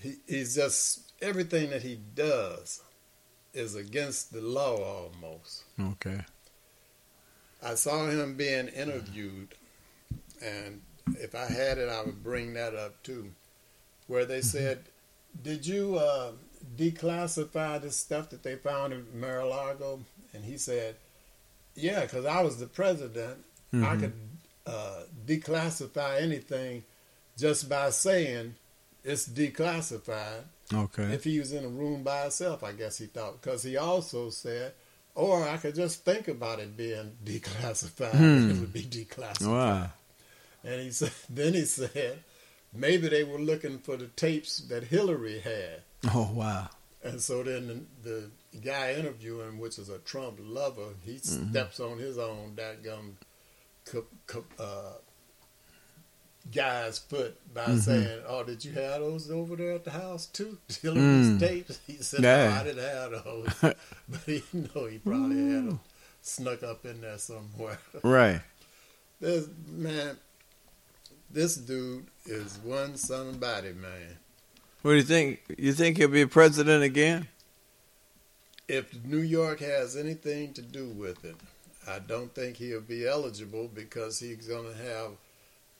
[0.00, 2.82] He, he's just everything that he does
[3.52, 4.76] is against the law
[5.12, 5.62] almost.
[5.80, 6.20] Okay.
[7.62, 9.54] I saw him being interviewed,
[10.42, 10.82] and
[11.20, 13.30] if I had it, I would bring that up too,
[14.08, 14.84] where they said,
[15.42, 16.32] "Did you uh,
[16.76, 20.00] declassify this stuff that they found in Mar-a-Lago?"
[20.32, 20.96] And he said,
[21.74, 23.44] "Yeah, because I was the president.
[23.72, 24.00] I Mhm.
[24.00, 24.12] could
[24.66, 26.84] uh, declassify anything
[27.36, 28.54] just by saying
[29.02, 31.12] it's declassified." Okay.
[31.12, 33.40] If he was in a room by himself, I guess he thought.
[33.42, 34.72] Because he also said,
[35.14, 38.12] or I could just think about it being declassified.
[38.12, 38.50] Hmm.
[38.50, 39.46] It would be declassified.
[39.46, 39.90] Wow.
[40.64, 42.20] And he said, then he said,
[42.72, 45.82] maybe they were looking for the tapes that Hillary had.
[46.14, 46.68] Oh wow.
[47.02, 51.50] And so then the, the guy interviewing, which is a Trump lover, he Mhm.
[51.50, 53.12] steps on his own dadgum
[53.84, 54.92] co- co- uh,
[56.54, 57.80] guy's foot by Mhm.
[57.80, 60.58] saying, "Oh, did you have those over there at the house too?
[60.82, 61.40] Hillary's Mm.
[61.40, 62.48] tapes?" He said, Yeah.
[62.48, 63.48] "No, I didn't have those,"
[64.08, 65.80] but he know he probably had them
[66.22, 67.78] snuck up in there somewhere.
[68.02, 68.40] Right.
[69.20, 70.18] This man,
[71.30, 74.18] this dude is one somebody, man.
[74.84, 75.40] What do you think?
[75.56, 77.28] You think he'll be president again?
[78.68, 81.36] If New York has anything to do with it,
[81.88, 85.12] I don't think he'll be eligible because he's going to have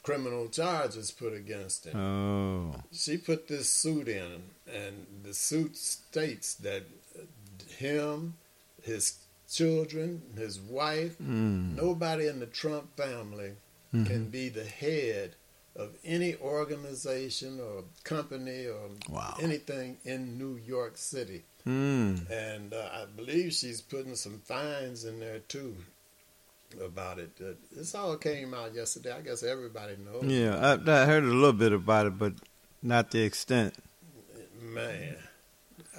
[0.02, 2.00] criminal charges put against him.
[2.00, 2.80] Oh.
[2.92, 4.44] She put this suit in,
[4.74, 6.84] and the suit states that
[7.76, 8.36] him,
[8.84, 9.18] his
[9.50, 11.76] children, his wife, Mm.
[11.76, 13.52] nobody in the Trump family
[13.92, 14.06] Mhm.
[14.06, 15.34] can be the head
[15.76, 19.36] of any organization or company or Wow.
[19.40, 21.42] anything in New York City.
[21.66, 22.30] Mm.
[22.30, 25.76] And uh, I believe she's putting some fines in there too
[26.84, 27.30] about it.
[27.40, 29.12] Uh, this all came out yesterday.
[29.12, 30.24] I guess everybody knows.
[30.30, 30.56] Yeah,
[30.86, 32.34] I, I heard a little bit about it, but
[32.82, 33.74] not the extent.
[34.60, 35.16] Man.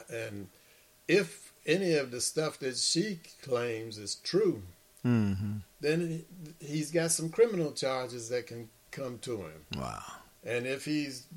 [0.10, 0.48] And
[1.08, 4.62] if any of the stuff that she claims is true,
[5.06, 5.58] Mm-hmm.
[5.82, 6.26] then
[6.60, 9.66] he- he's got some criminal charges that can come to him.
[9.78, 10.04] Wow.
[10.44, 11.28] And if he's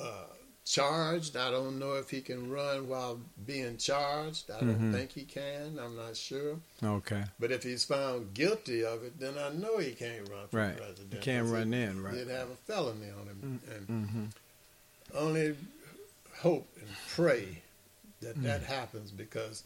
[0.00, 0.24] uh,
[0.64, 4.50] charged, I don't know if he can run while being charged.
[4.50, 4.92] I don't Mhm.
[4.92, 5.78] think he can.
[5.78, 6.58] I'm not sure.
[6.82, 7.24] Okay.
[7.40, 10.76] But if he's found guilty of it, then I know he can't run for Right.
[10.76, 11.14] president.
[11.14, 12.14] He can't run he- in, right.
[12.14, 13.60] He'd have a felony on him.
[13.74, 14.24] And Mm-hmm.
[15.14, 15.56] only
[16.38, 17.62] hope and pray
[18.20, 18.42] that Mm.
[18.44, 19.64] that happens because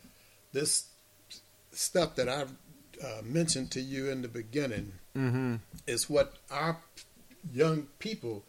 [0.52, 0.86] this
[1.72, 2.52] stuff that I've
[3.02, 5.56] uh, mentioned to you in the beginning Mm-hmm.
[5.86, 6.80] is what our
[7.50, 8.44] young people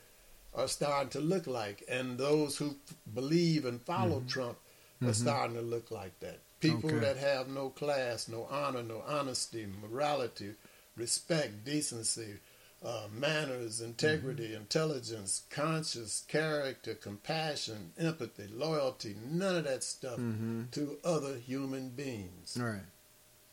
[0.53, 2.75] are starting to look like, and those who
[3.13, 4.27] believe and follow Mhm.
[4.27, 4.57] Trump
[5.01, 5.15] are Mhm.
[5.15, 6.39] starting to look like that.
[6.59, 6.99] People Okay.
[6.99, 10.55] that have no class, no honor, no honesty, morality,
[10.95, 12.39] respect, decency,
[12.83, 14.61] uh, manners, integrity, Mm-hmm.
[14.61, 20.69] intelligence, conscience, character, compassion, empathy, loyalty, none of that stuff Mhm.
[20.71, 22.57] to other human beings.
[22.57, 22.85] Right.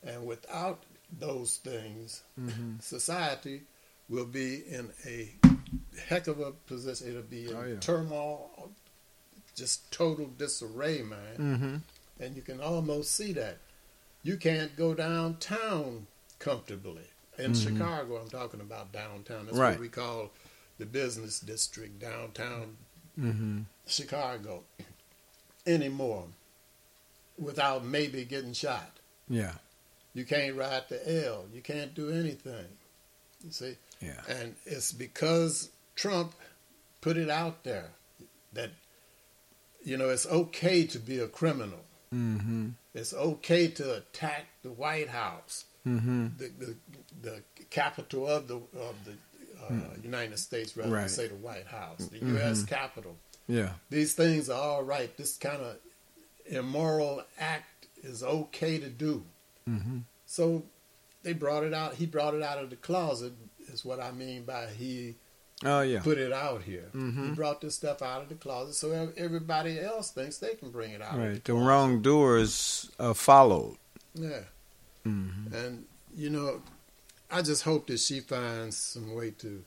[0.02, 2.78] And without those things, Mm-hmm.
[2.80, 3.62] society
[4.10, 5.32] will be in a
[6.06, 7.08] heck of a position.
[7.08, 7.78] It'll be in Oh, yeah.
[7.80, 8.70] turmoil,
[9.54, 11.36] just total disarray, man.
[11.38, 11.76] Mm-hmm.
[12.22, 13.58] And you can almost see that.
[14.22, 16.06] You can't go downtown
[16.38, 17.06] comfortably.
[17.38, 17.62] In Mhm.
[17.62, 19.46] Chicago, I'm talking about downtown.
[19.46, 19.70] That's Right.
[19.70, 20.30] what we call
[20.78, 22.76] the business district, downtown
[23.18, 23.62] Mm-hmm.
[23.86, 24.64] Chicago
[25.66, 26.28] anymore
[27.38, 28.98] without maybe getting shot.
[29.28, 29.56] Yeah.
[30.14, 31.46] You can't ride the L.
[31.52, 32.66] You can't do anything.
[33.44, 33.76] You see?
[34.00, 34.20] Yeah.
[34.28, 36.34] And it's because Trump
[37.00, 37.90] put it out there
[38.52, 38.70] that,
[39.84, 41.80] you know, it's okay to be a criminal.
[42.14, 42.70] Mm-hmm.
[42.94, 46.26] It's okay to attack the White House, Mm-hmm.
[46.36, 46.76] the the,
[47.22, 49.12] the capital of the of the
[49.66, 49.72] uh,
[50.02, 51.00] United States, rather Right.
[51.02, 52.34] than say the White House, the Mhm.
[52.34, 52.64] U.S.
[52.64, 53.16] Capitol.
[53.48, 53.72] Yeah.
[53.88, 55.16] These things are all right.
[55.16, 55.76] This kind of
[56.46, 59.24] immoral act is okay to do.
[59.68, 59.98] Mm-hmm.
[60.26, 60.64] So
[61.22, 61.94] they brought it out.
[61.94, 63.32] He brought it out of the closet.
[63.72, 65.14] Is what I mean by he
[65.64, 66.00] Oh yeah.
[66.00, 66.88] put it out here.
[66.92, 67.36] He Mhm.
[67.36, 71.02] brought this stuff out of the closet, so everybody else thinks they can bring it
[71.02, 71.18] out.
[71.18, 71.44] Right.
[71.44, 73.76] the The wrongdoers are followed.
[74.14, 74.44] Yeah.
[75.06, 75.54] Mm-hmm.
[75.54, 76.62] And you know,
[77.30, 79.64] I just hope that she finds some way to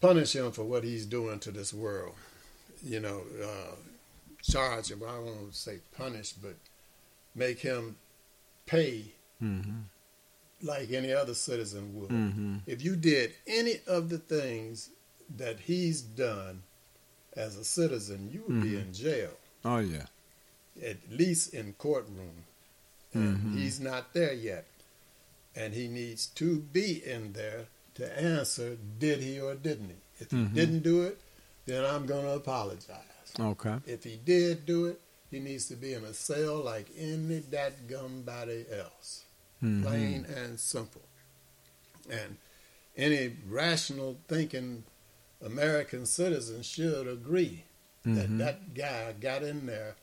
[0.00, 2.14] punish him for what he's doing to this world.
[2.82, 3.74] You know, uh,
[4.42, 5.02] charge him.
[5.06, 6.54] I won't say punish, but
[7.34, 7.96] make him
[8.66, 9.82] pay Mm-hmm.
[10.62, 12.10] Like any other citizen would.
[12.10, 12.56] Mm-hmm.
[12.66, 14.90] If you did any of the things
[15.36, 16.62] that he's done
[17.36, 18.82] as a citizen, you would be Mhm.
[18.82, 20.06] in jail, Oh yeah.
[20.82, 22.44] at least in courtroom.
[23.12, 23.58] And Mhm.
[23.58, 24.66] he's not there yet.
[25.54, 29.96] And he needs to be in there to answer did he or didn't he?
[30.20, 30.54] If he Mhm.
[30.54, 31.18] didn't do it,
[31.66, 33.04] then I'm going to apologize.
[33.38, 33.78] Okay.
[33.86, 35.00] If he did do it,
[35.30, 39.24] he needs to be in a cell like any that gumbody else.
[39.62, 39.82] Mhm.
[39.82, 41.02] Plain and simple.
[42.08, 42.36] And
[42.96, 44.84] any rational thinking
[45.40, 47.64] American citizen should agree
[48.04, 48.14] Mhm.
[48.16, 49.96] that that guy got in there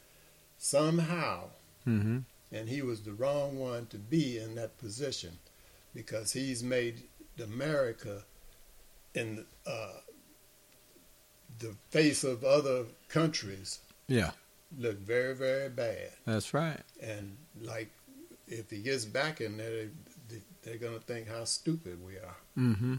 [0.57, 1.49] somehow
[1.85, 2.19] Mm-hmm.
[2.51, 5.39] and he was the wrong one to be in that position
[5.93, 7.07] because he's made
[7.41, 8.23] America
[9.13, 9.99] in uh,
[11.59, 14.31] the face of other countries Yeah.
[14.77, 16.11] look very, very bad.
[16.25, 16.81] That's right.
[17.01, 17.91] And like,
[18.47, 19.89] if he gets back in there,
[20.29, 22.35] they, they're going to think how stupid we are.
[22.57, 22.95] Mm-hmm.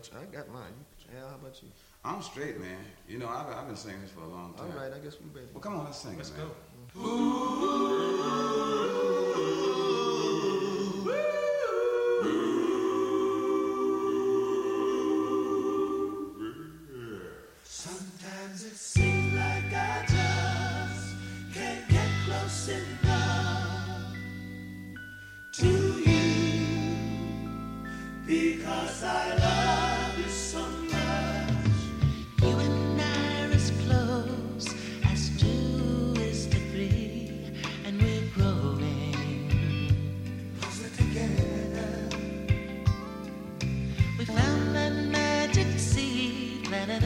[0.00, 0.10] much?
[0.16, 0.72] I got mine.
[0.98, 1.68] You how about you?
[2.04, 2.78] I'm straight, man.
[3.08, 4.70] You know, I've, I've been saying this for a long time.
[4.72, 5.52] All right, I guess we better.
[5.52, 6.16] Well, come on, let's sing.
[6.16, 6.50] Let's go.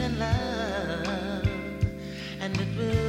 [0.05, 1.47] in love,
[2.39, 3.04] and it will.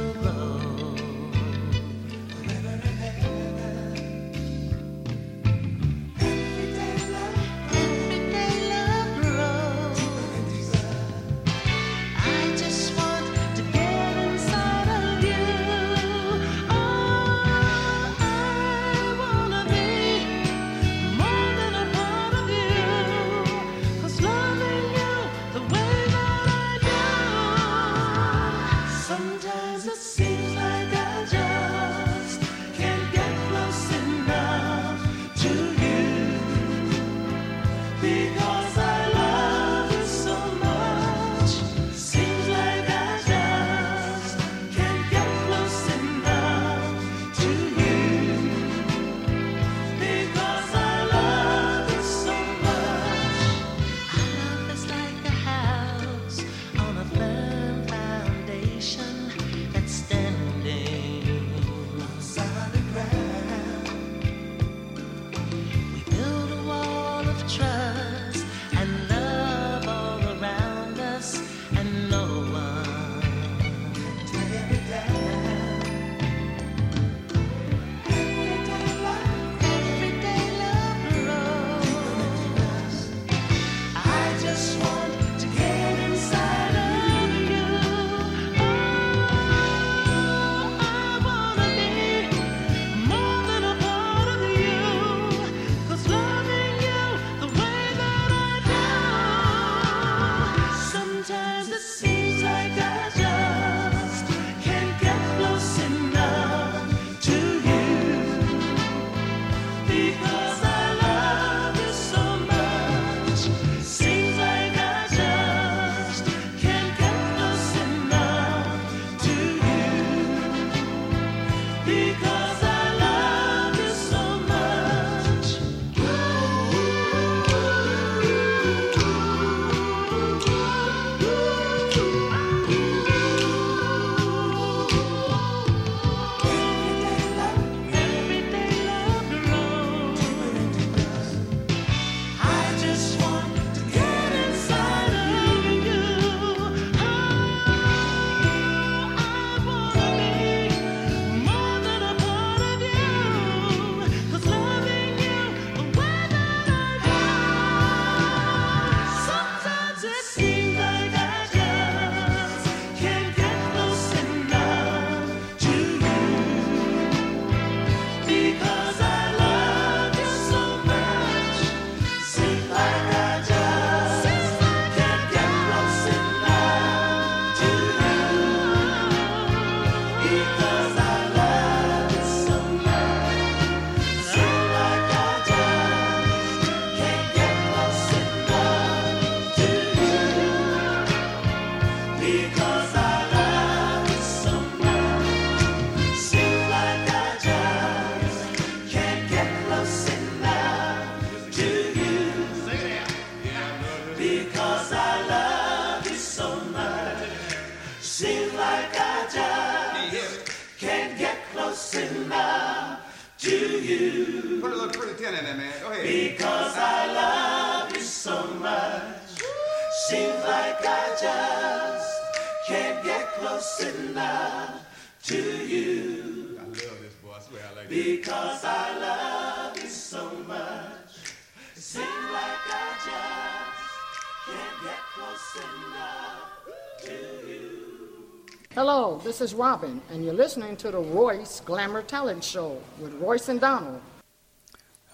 [223.39, 224.85] Close enough
[225.23, 225.35] to
[225.65, 226.59] you.
[226.59, 227.31] I love this boy.
[227.35, 231.35] I swear I like Because I love you so much.
[231.75, 238.45] It Seems like I just can't get close enough to you.
[238.73, 243.49] Hello, this is Robin, and you're listening to the Royce Glamour Talent Show with Royce
[243.49, 244.01] and Donald.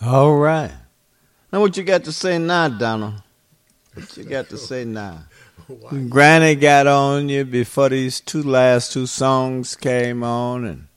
[0.01, 0.71] All right.
[1.51, 3.21] Now, what you got to say now, Donald?
[3.93, 5.23] What you got to say now?
[6.09, 10.87] Granny got on you before these two last two songs came on, and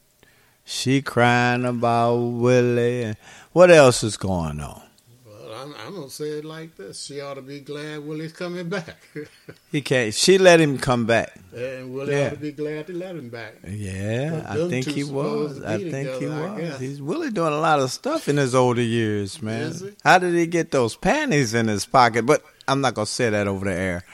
[0.64, 3.02] she crying about Willie.
[3.02, 3.16] And
[3.52, 4.82] what else is going on?
[5.26, 8.68] Well, I'm, I'm gonna say it like this: she ought to be glad Willie's coming
[8.68, 8.96] back,
[9.72, 10.12] He can't.
[10.14, 11.38] She let him come back.
[11.54, 12.26] and Willie Yeah.
[12.26, 13.54] ought to be glad to let him back.
[13.68, 15.62] Yeah, I think he was.
[15.62, 16.80] I think he together, I was.
[16.80, 19.72] He's really doing a lot of stuff in his older years, man.
[19.74, 19.90] He?
[20.04, 22.26] How did he get those panties in his pocket?
[22.26, 24.04] But I'm not gonna say that over the air.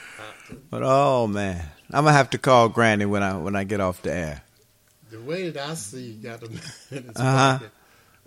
[0.69, 4.01] But oh man, I'm gonna have to call Granny when I when I get off
[4.01, 4.41] the air.
[5.11, 6.59] The way that I see, he got them
[6.91, 7.53] in his Uh huh.
[7.59, 7.71] pocket.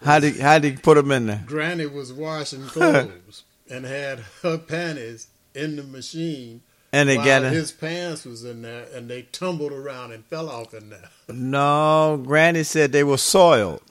[0.05, 1.43] How did how did he put them in there?
[1.47, 6.63] Granny was washing clothes and had her panties in the machine.
[6.93, 10.73] And they got his pants was in there, and they tumbled around and fell off
[10.73, 11.11] in there.
[11.29, 13.83] No, Granny said they were soiled,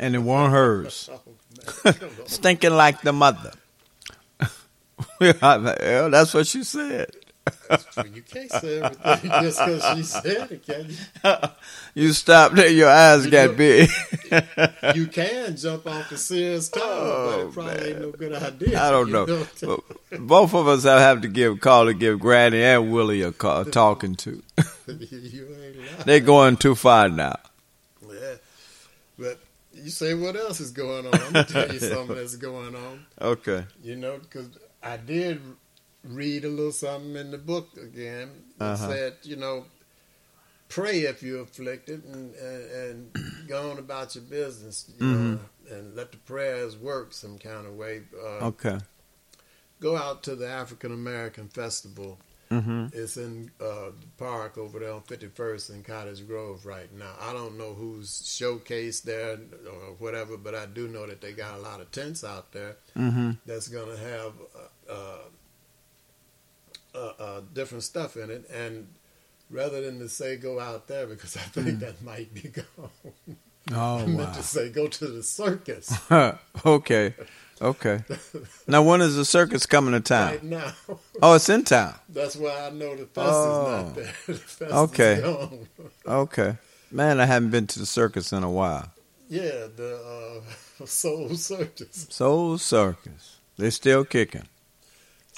[0.00, 1.10] and they weren't hers.
[2.26, 3.52] Stinking like the mother.
[5.20, 7.10] yeah, that's what she said.
[8.14, 10.96] You can't say everything just because she said it, can you?
[11.94, 13.90] You stopped there, your eyes You got know- big.
[14.94, 18.78] you can jump off the Sears Tower, but it oh, probably ain't no good idea.
[18.78, 19.46] Oh, I don't know.
[19.60, 23.64] But both of us have to give call to give Granny and Willie a call,
[23.64, 24.42] talking to.
[24.86, 25.88] you ain't lying.
[26.04, 27.36] They're going too far now.
[28.08, 28.34] Yeah.
[29.18, 29.40] But
[29.74, 31.14] you say what else is going on?
[31.14, 33.06] I'm gonna tell you something that's going on.
[33.20, 33.64] Okay.
[33.82, 34.48] You know, because
[34.82, 35.40] I did
[36.04, 38.30] read a little something in the book again.
[38.58, 38.88] It Uh-huh.
[38.88, 39.66] said, you know,
[40.68, 42.70] pray if you're afflicted and, and,
[43.14, 43.16] and
[43.48, 45.38] go on about your business, you know,
[45.70, 48.02] and let the prayers work some kind of way.
[48.16, 48.78] Uh, Okay.
[49.80, 52.18] Go out to the African American Festival.
[52.50, 52.92] Mhm.
[52.92, 57.14] It's in uh, the park over there on 51st and Cottage Grove right now.
[57.18, 61.54] I don't know who's showcased there or whatever, but I do know that they got
[61.58, 63.38] a lot of tents out there Mhm.
[63.46, 64.32] that's going to have
[64.90, 65.18] uh,
[66.94, 68.48] uh, uh, different stuff in it.
[68.50, 68.88] And
[69.50, 71.80] rather than to say go out there, because I think Mm.
[71.80, 72.90] that might be gone.
[73.72, 74.32] Oh, I meant wow.
[74.34, 75.92] to say go to the circus.
[76.66, 77.14] okay.
[77.62, 78.02] Okay.
[78.66, 80.30] Now, when is the circus coming to town?
[80.30, 80.72] Right now.
[81.22, 81.94] Oh, it's in town.
[82.08, 83.50] That's why I know the fest Oh.
[83.50, 84.14] is not there.
[84.26, 85.60] The fest Okay.
[86.06, 86.56] Okay.
[86.90, 88.90] Man, I haven't been to the circus in a while.
[89.28, 90.42] Yeah, the
[90.80, 92.06] uh, Soul Circus.
[92.08, 93.36] Soul Circus.
[93.58, 94.48] They're still kicking.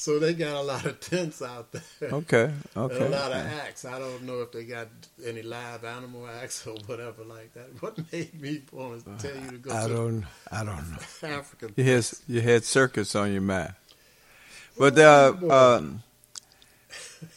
[0.02, 2.10] So they got a lot of tents out there.
[2.12, 3.06] Okay, And okay.
[3.06, 3.84] a lot of acts.
[3.84, 4.88] I don't know if they got
[5.24, 7.68] any live animal acts or whatever like that.
[7.80, 10.24] What made me want to tell you to go I to don't.
[10.50, 11.28] I don't know.
[11.38, 13.74] African You had you had circus on your mind,
[14.76, 16.02] but uh, um,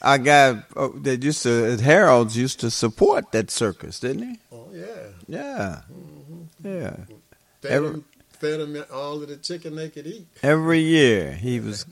[0.02, 4.40] I got uh, that used to Harold's used to support that circus, didn't he?
[4.52, 4.86] Oh yeah.
[5.28, 5.82] Yeah,
[6.64, 6.96] yeah.
[7.62, 8.04] Fed, Every,
[8.40, 10.26] fed them all of the chicken they could eat.
[10.42, 11.86] every year he was,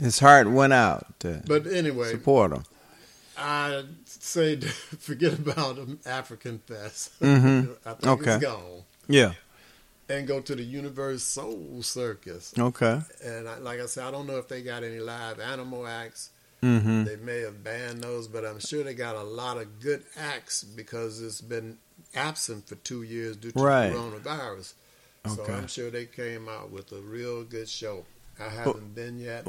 [0.00, 2.64] his heart went out to But anyway, support him.
[3.36, 4.56] I say
[4.98, 7.12] forget about African Fest.
[7.20, 7.76] Mhm.
[7.86, 8.34] I think Okay.
[8.34, 8.82] it's gone.
[9.08, 9.32] Yeah.
[10.08, 12.52] And go to the UniverSoul Circus.
[12.58, 13.00] Okay.
[13.24, 16.30] And I, like I said, I don't know if they got any live animal acts.
[16.62, 17.06] Mhm.
[17.06, 20.62] They may have banned those, but I'm sure they got a lot of good acts
[20.64, 21.78] because it's been
[22.14, 23.92] absent for two years due to Right.
[23.92, 24.74] coronavirus.
[25.34, 28.04] So I'm sure they came out with a real good show.
[28.38, 29.46] I haven't been yet.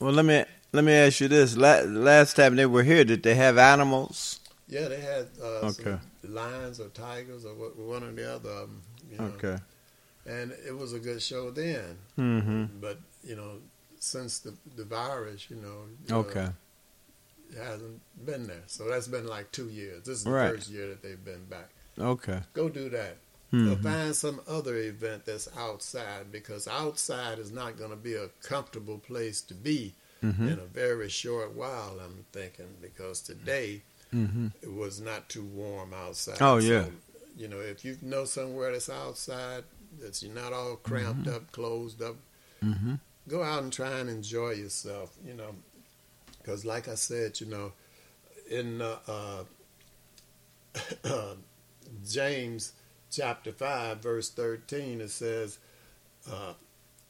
[0.00, 3.34] Well, let me let me ask you this: last time they were here, did they
[3.34, 4.40] have animals?
[4.68, 5.98] Yeah, they had uh, Okay.
[6.24, 8.82] lions or tigers or one or the other of them.
[9.10, 9.24] You know?
[9.36, 9.58] Okay.
[10.26, 11.98] And it was a good show then.
[12.18, 12.80] Mhm.
[12.80, 13.60] But you know,
[14.00, 16.48] since the the virus, you know, uh, Okay.
[17.50, 18.62] it hasn't been there.
[18.66, 20.04] So that's been like two years.
[20.04, 20.50] This is the Right.
[20.50, 21.68] first year that they've been back.
[21.98, 22.40] Okay.
[22.54, 23.18] Go do that.
[23.54, 23.72] Mhm.
[23.72, 28.28] Or find some other event that's outside because outside is not going to be a
[28.42, 30.52] comfortable place to be Mhm.
[30.52, 32.00] in a very short while.
[32.00, 33.82] I'm thinking because today
[34.12, 34.52] Mhm.
[34.62, 36.40] it was not too warm outside.
[36.40, 36.88] Oh, yeah.
[37.36, 39.64] you know, if you know somewhere that's outside
[40.00, 42.16] that's you're not all cramped up, closed up,
[42.62, 43.00] Mhm.
[43.28, 45.16] go out and try and enjoy yourself.
[45.24, 45.56] You know,
[46.38, 47.72] because like I said, you know,
[48.48, 49.44] in uh, uh,
[52.06, 52.72] James
[53.14, 55.58] chapter 5, verse 13, it says,
[56.30, 56.54] uh,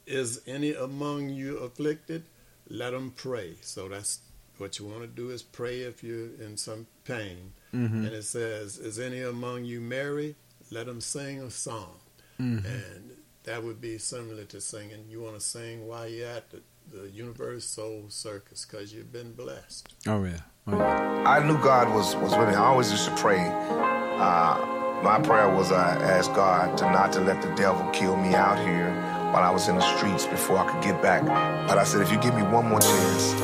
[0.06, 2.24] Is any among you afflicted?
[2.68, 3.54] Let them pray.
[3.60, 4.20] So that's
[4.58, 7.52] what you want to do is pray if you're in some pain.
[7.74, 8.06] Mhm.
[8.06, 10.36] And it says, Is any among you merry?
[10.70, 11.98] Let them sing a song.
[12.40, 12.64] Mhm.
[12.64, 15.06] And that would be similar to singing.
[15.08, 19.92] You want to sing while you're at the, the UniverSoul Circus because you've been blessed.
[20.06, 20.40] Oh yeah.
[20.66, 22.54] I knew God was, was with me.
[22.54, 23.38] I always used to pray.
[23.40, 28.34] Uh, my prayer was I asked God to not to let the devil kill me
[28.34, 28.90] out here
[29.32, 31.22] while I was in the streets before I could get back.
[31.68, 33.34] But I said, if you give me one more chance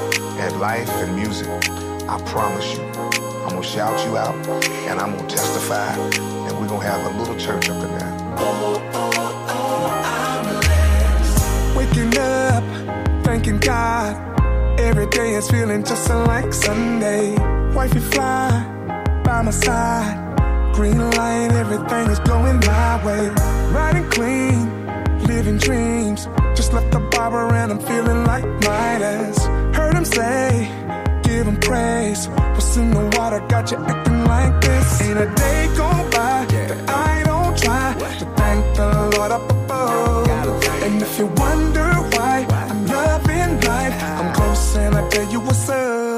[0.40, 1.48] at life and music,
[2.08, 2.82] I promise you,
[3.44, 4.34] I'm gonna shout you out
[4.88, 8.10] and I'm gonna testify and we're gonna have a little church up in there.
[11.76, 12.64] Waking up,
[13.22, 14.16] thanking God.
[14.80, 17.36] Every day is feeling just like Sunday.
[17.74, 18.48] Wifey fly
[19.22, 20.30] by my side.
[20.81, 23.28] Green light, everything is going my way.
[23.70, 24.65] Riding clean,
[25.27, 26.27] living dreams.
[26.57, 29.44] Just left the barber and I'm feeling like Midas.
[29.77, 30.70] Heard him say,
[31.23, 32.28] give him praise.
[32.55, 35.02] What's in the water got you acting like this?
[35.02, 40.65] Ain't a day go by that I don't try to thank the Lord up above.
[40.85, 45.69] And if you wonder why I'm loving life, I'm close and I tell you what's
[45.69, 46.09] up.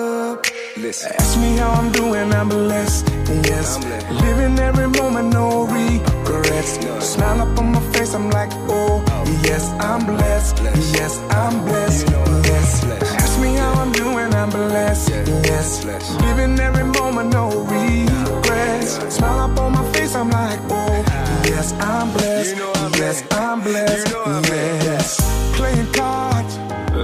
[0.83, 1.13] Listen.
[1.17, 3.07] Ask me how I'm doing, I'm blessed.
[3.47, 4.11] Yes, I'm blessed.
[4.25, 6.73] living every moment, no regrets.
[7.07, 9.01] Smile up on my face, I'm like, oh,
[9.45, 10.59] yes, I'm blessed.
[10.93, 12.09] Yes, I'm blessed.
[12.51, 12.85] Yes,
[13.23, 15.11] ask me how I'm doing, I'm blessed.
[15.47, 15.85] Yes,
[16.21, 19.15] living every moment, no regrets.
[19.15, 21.05] Smile up on my face, I'm like, oh,
[21.45, 22.57] yes, I'm blessed.
[22.99, 24.09] Yes, I'm blessed.
[24.51, 26.57] Yes, playing cards,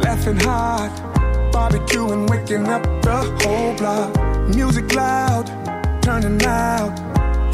[0.04, 0.90] laughing hard,
[1.78, 4.48] barbecuing, waking up the whole block.
[4.54, 5.46] Music loud,
[6.02, 6.94] turning out.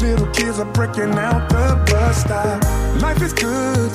[0.01, 2.63] Little kids are breaking out the bus stop.
[3.01, 3.91] Life is good,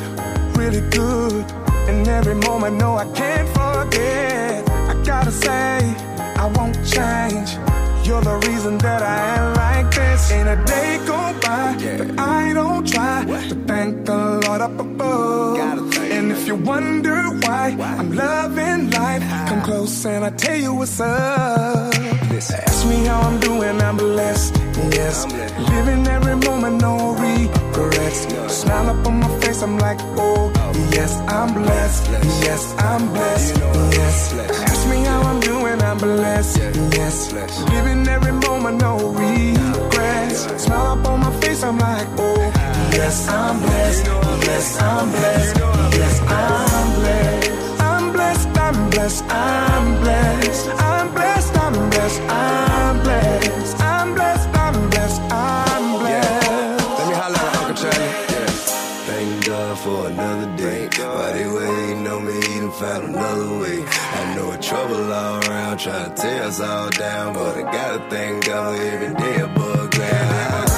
[0.57, 1.45] really good.
[1.89, 4.69] And every moment, no, I can't forget.
[4.69, 5.95] I gotta say,
[6.37, 7.57] I won't change.
[8.11, 10.33] You're the reason that I am like this.
[10.33, 15.97] Ain't a day go by that I don't try to thank the Lord up above.
[16.17, 20.99] And if you wonder why I'm loving life, come close and I tell you what's
[20.99, 22.00] up.
[22.41, 24.57] Ask me how I'm doing, I'm blessed.
[24.97, 25.27] Yes,
[25.69, 28.21] living every moment, no regrets.
[28.61, 30.51] Smile up on my face, I'm like, oh,
[30.91, 32.09] yes, I'm blessed.
[32.43, 33.57] Yes, I'm blessed.
[33.93, 36.57] Yes, ask me how I'm doing, I'm blessed.
[36.97, 37.31] Yes,
[37.75, 40.65] living every moment, no regrets.
[40.65, 42.41] Smile up on my face, I'm like, oh,
[42.95, 44.07] yes, I'm blessed.
[44.47, 45.57] Yes, I'm blessed.
[45.93, 47.81] Yes, I'm blessed.
[47.81, 49.25] I'm blessed, I'm blessed,
[66.01, 67.35] trying to tear us all down.
[67.35, 70.69] But I gotta thank God for every day above ground.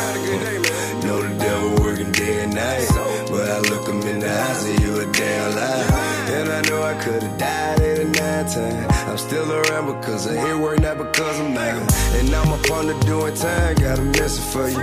[1.04, 2.88] Know the devil working day and night.
[3.30, 6.30] But I look him in the eye, say you a damn lie.
[6.32, 8.91] And I know I could've died eight or nine times.
[9.32, 11.88] Still around because I here work, not because I'm mine.
[12.20, 14.76] And I'm up on the doing time, got a message for you.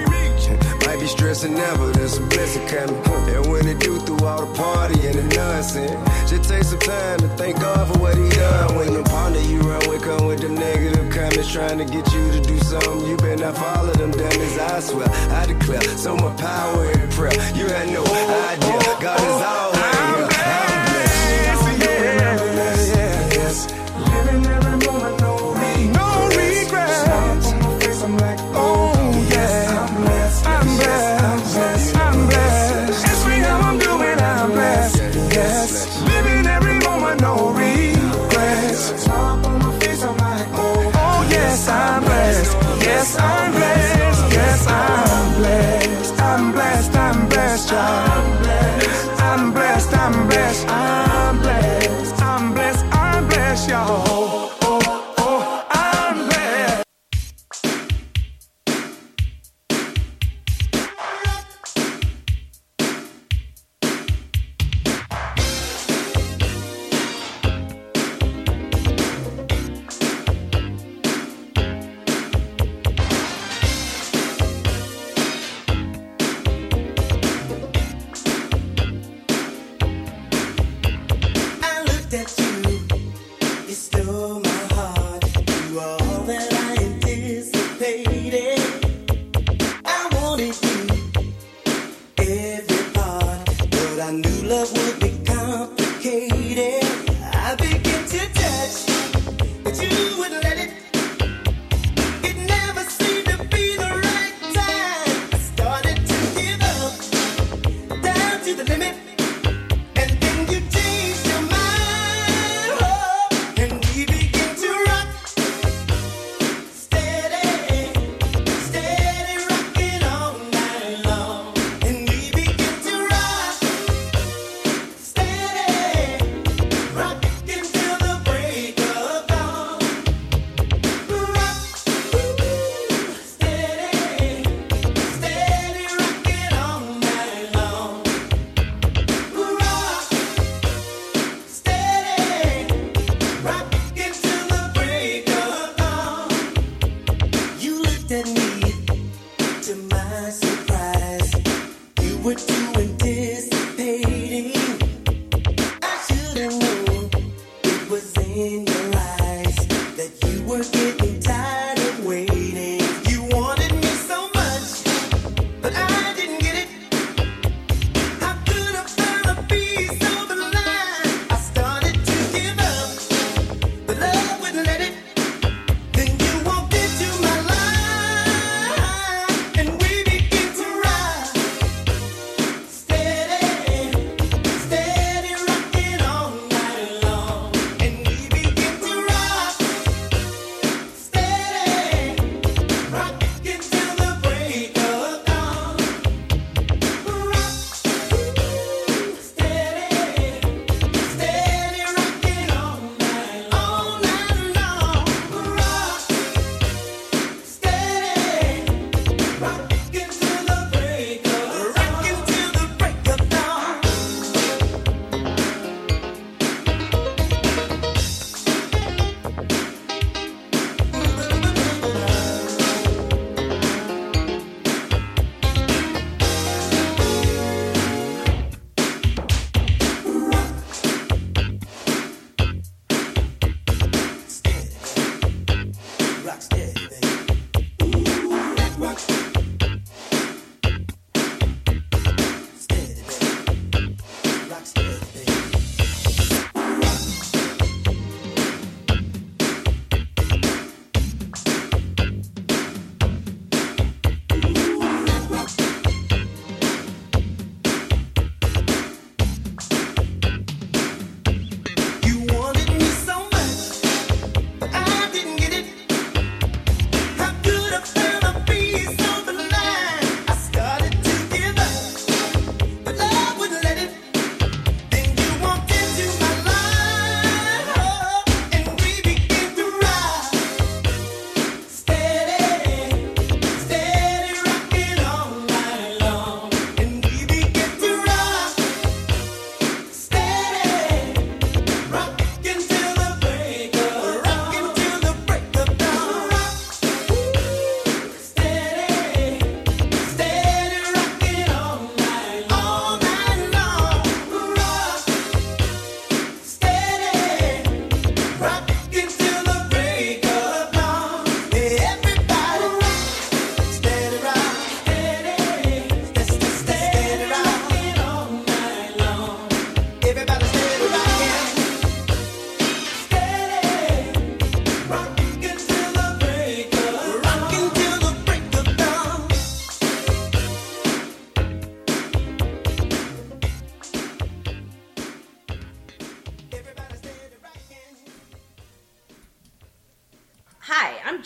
[0.88, 2.98] Might be stressing now, but there's a blessing coming.
[3.30, 5.94] And when it do through all the party and the nonsense,
[6.28, 8.76] just take some time to thank God for what He done.
[8.76, 12.32] When the ponder you run with come with the negative comments, trying to get you
[12.32, 14.58] to do something, you better not follow them damn dummies.
[14.58, 17.38] I swear, I declare, so much power in prayer.
[17.54, 19.69] You had no idea, God is always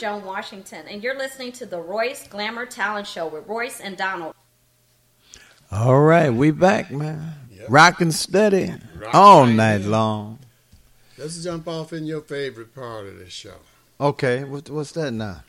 [0.04, 4.36] Joan Washington, and you're listening to the Royce Glamour Talent Show with Royce and Donald.
[5.72, 7.36] All right, we back, man.
[7.70, 9.92] Rocking steady Rock all right night in.
[9.92, 10.40] long.
[11.18, 13.56] Let's jump off in your favorite part of the show.
[13.98, 15.42] Okay, what, what's that now?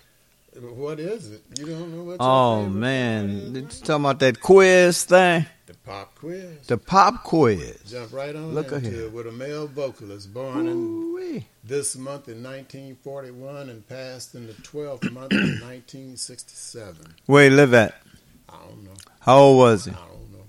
[0.56, 1.42] What is it?
[1.58, 2.10] You don't know what?
[2.12, 5.46] your Oh favorite man, you talking about that quiz thing?
[5.84, 6.66] Pop quiz.
[6.66, 7.78] The pop quiz.
[7.86, 8.94] Jump right on Look into ahead.
[8.94, 14.54] it with a male vocalist born in this month in 1941 and passed in the
[14.54, 17.14] 12th month of 1967.
[17.26, 17.94] Where he live at?
[18.48, 18.94] I don't know.
[19.20, 19.90] How old was he?
[19.90, 20.44] I don't know.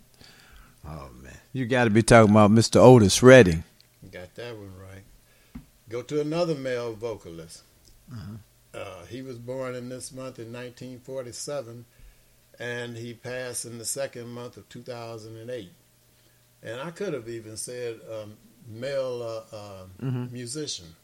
[0.87, 2.77] Oh man, you got to be talking about Mr.
[2.77, 3.63] Otis Redding.
[4.11, 5.03] Got that one right.
[5.89, 7.63] Go to another male vocalist.
[8.11, 8.79] Uh-huh.
[8.79, 11.85] Uh, he was born in this month in 1947,
[12.59, 15.69] and he passed in the second month of 2008.
[16.63, 18.37] And I could have even said um,
[18.67, 20.31] male uh, uh, Mhm.
[20.31, 20.95] musician.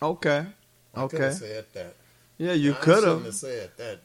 [0.00, 0.46] Okay,
[0.94, 1.24] I could okay.
[1.24, 1.94] have said that.
[2.38, 3.34] Yeah, you could have.
[3.34, 4.00] said that.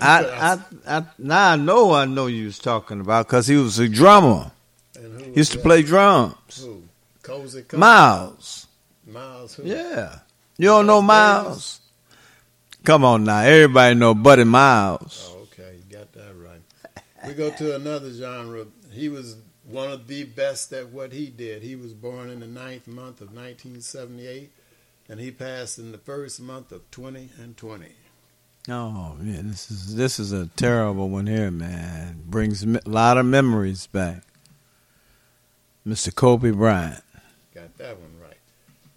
[0.00, 3.78] I, I, I, now I know I know you was talking about because he was
[3.80, 4.52] a drummer.
[4.94, 6.60] Yeah, used to play drums.
[6.62, 6.82] Who?
[7.22, 7.80] Cozy Cozy?
[7.80, 8.66] Miles.
[9.06, 9.64] Miles who?
[9.64, 10.20] Yeah.
[10.58, 11.80] You don't know Miles?
[12.84, 13.40] Come on now.
[13.40, 15.28] Everybody know Buddy Miles.
[15.34, 16.60] Oh, okay, you got that right.
[17.26, 18.66] We go to another genre.
[18.92, 21.62] He was one of the best at what he did.
[21.62, 24.52] He was born in the ninth month of 1978,
[25.08, 27.86] and he passed in the first month of 20 and 20.
[28.68, 32.22] Oh yeah, this is this is a terrible one here, man.
[32.26, 34.22] Brings a lot of memories back.
[35.86, 36.12] Mr.
[36.12, 37.04] Kobe Bryant.
[37.54, 38.38] Got that one right.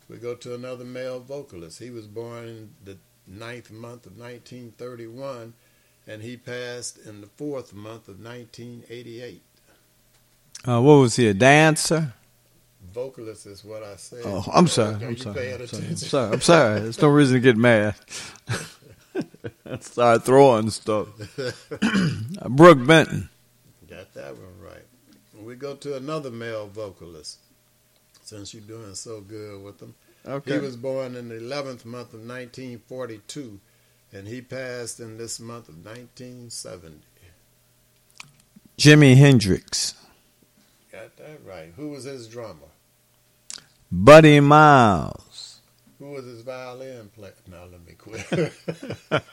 [0.10, 1.78] We go to another male vocalist.
[1.78, 2.98] He was born in the
[3.28, 5.54] ninth month of 1931,
[6.10, 9.42] and he passed in the fourth month of 1988.
[10.68, 11.28] Uh, what was he?
[11.28, 12.14] A dancer?
[12.92, 14.24] Vocalist is what I said.
[14.26, 14.96] Oh, I'm sorry.
[15.06, 15.54] I'm sorry.
[15.54, 15.86] I'm sorry.
[15.88, 16.34] I'm sorry.
[16.34, 16.80] I'm sorry.
[16.80, 17.94] There's no reason to get mad.
[19.82, 21.08] Start throwing stuff.
[22.50, 23.30] Brook Benton.
[23.88, 24.86] Got that one right.
[25.40, 27.38] We go to another male vocalist.
[28.24, 29.96] Since you're doing so good with them,
[30.28, 30.54] Okay.
[30.54, 33.60] he was born in the 11th month of 1942,
[34.12, 36.98] and he passed in this month of 1970.
[38.78, 39.94] Jimi Hendrix.
[40.92, 41.74] Got that right.
[41.76, 42.72] Who was his drummer?
[43.92, 45.60] Buddy Miles.
[46.00, 47.34] Who was his violin player?
[47.50, 48.54] Now let me quit.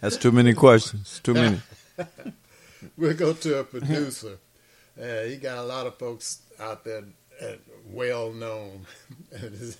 [0.00, 1.20] That's too many questions.
[1.22, 1.60] Too many.
[2.96, 4.38] we'll go to a producer.
[5.00, 7.04] Uh, he got a lot of folks out there
[7.42, 7.52] uh,
[7.86, 8.86] well known.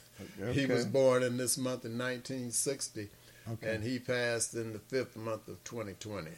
[0.53, 3.11] He was born in this month in 1960,
[3.53, 3.75] Okay.
[3.75, 6.31] and he passed in the fifth month of 2020.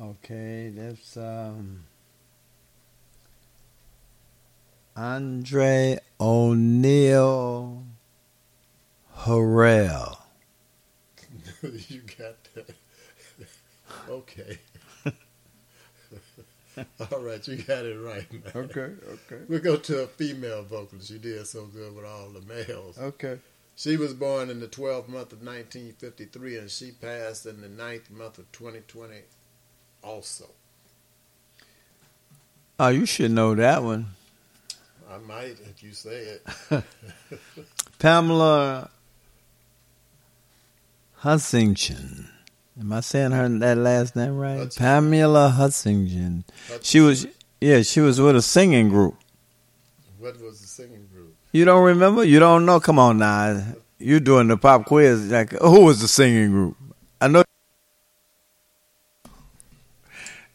[0.00, 1.84] Okay, that's um
[4.96, 7.84] Andre O'Neal
[9.18, 10.18] Harrell.
[11.62, 12.74] you got that.
[14.08, 14.58] okay.
[17.12, 18.42] All right, you got it right, man.
[18.54, 19.42] Okay, okay.
[19.48, 21.10] We'll go to a female vocalist.
[21.10, 22.98] You did so good with all the males.
[22.98, 23.38] Okay.
[23.74, 28.10] She was born in the 12th month of 1953, and she passed in the ninth
[28.10, 29.14] month of 2020
[30.02, 30.50] also.
[32.78, 34.08] Oh, you should know that one.
[35.10, 36.46] I might if you say it.
[37.98, 38.90] Pamela
[41.22, 42.26] Hussington.
[42.80, 44.74] Am I saying her that last name right?
[44.74, 46.44] Pamela Hussington.
[46.80, 47.26] She was
[47.60, 49.16] yeah, she was with a singing group.
[50.18, 51.11] what was the singing group?
[51.52, 52.24] You don't remember?
[52.24, 52.80] You don't know?
[52.80, 53.62] Come on now.
[53.98, 55.30] You're doing the pop quiz.
[55.30, 56.76] Like, who was the singing group?
[57.20, 57.44] I know.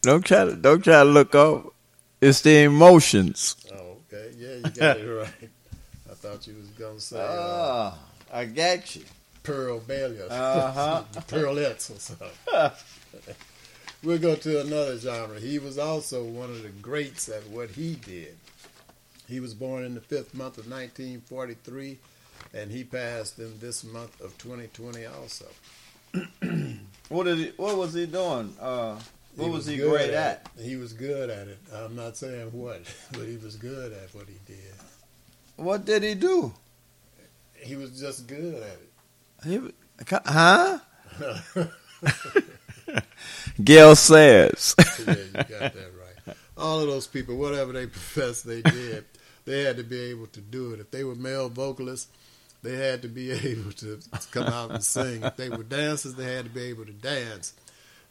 [0.01, 1.73] Don't try to don't try to look up.
[2.19, 3.55] It's the emotions.
[3.71, 4.31] Oh, okay.
[4.37, 5.49] Yeah, you got it right.
[6.09, 7.99] I thought you was to say uh, Ah,
[8.33, 9.03] I got you.
[9.43, 10.19] Pearl Bailey.
[10.29, 11.03] Uh-huh.
[11.27, 12.27] Pearlettes or something.
[14.03, 15.39] we'll go to another genre.
[15.39, 18.35] He was also one of the greats at what he did.
[19.27, 21.97] He was born in the fifth month of 1943,
[22.53, 25.45] and he passed in this month of 2020 also.
[27.09, 28.53] What did he, What was he doing?
[28.59, 28.99] Uh,
[29.37, 30.49] what was, he great at?
[30.57, 30.63] it.
[30.63, 31.57] He was good at it.
[31.73, 32.81] I'm not saying what,
[33.13, 34.73] but he was good at what he did.
[35.55, 36.53] What did he do?
[37.53, 38.91] He was just good at it.
[39.45, 39.71] He, was-
[40.25, 40.79] huh?
[43.63, 44.75] Gale Sayers.
[45.07, 45.91] yeah, you got that
[46.27, 46.35] right.
[46.57, 49.05] All of those people, whatever they profess they did,
[49.47, 50.79] they had to be able to do it.
[50.79, 52.11] If they were male vocalists,
[52.61, 53.99] they had to be able to
[54.31, 55.23] come out and sing.
[55.23, 57.53] If they were dancers, they had to be able to dance.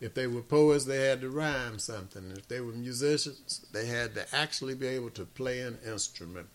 [0.01, 2.33] If they were poets, they had to rhyme something.
[2.37, 6.49] If they were musicians, they had to actually be able to play an instrument.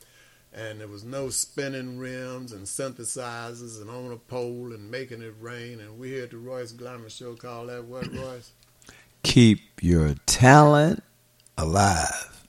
[0.54, 5.34] And there was no spinning rims and synthesizers and on a pole and making it
[5.40, 5.80] rain.
[5.80, 8.52] And we here at the Royce Glamour Show call that what, Royce?
[9.24, 11.04] Keep your talent
[11.58, 12.41] alive.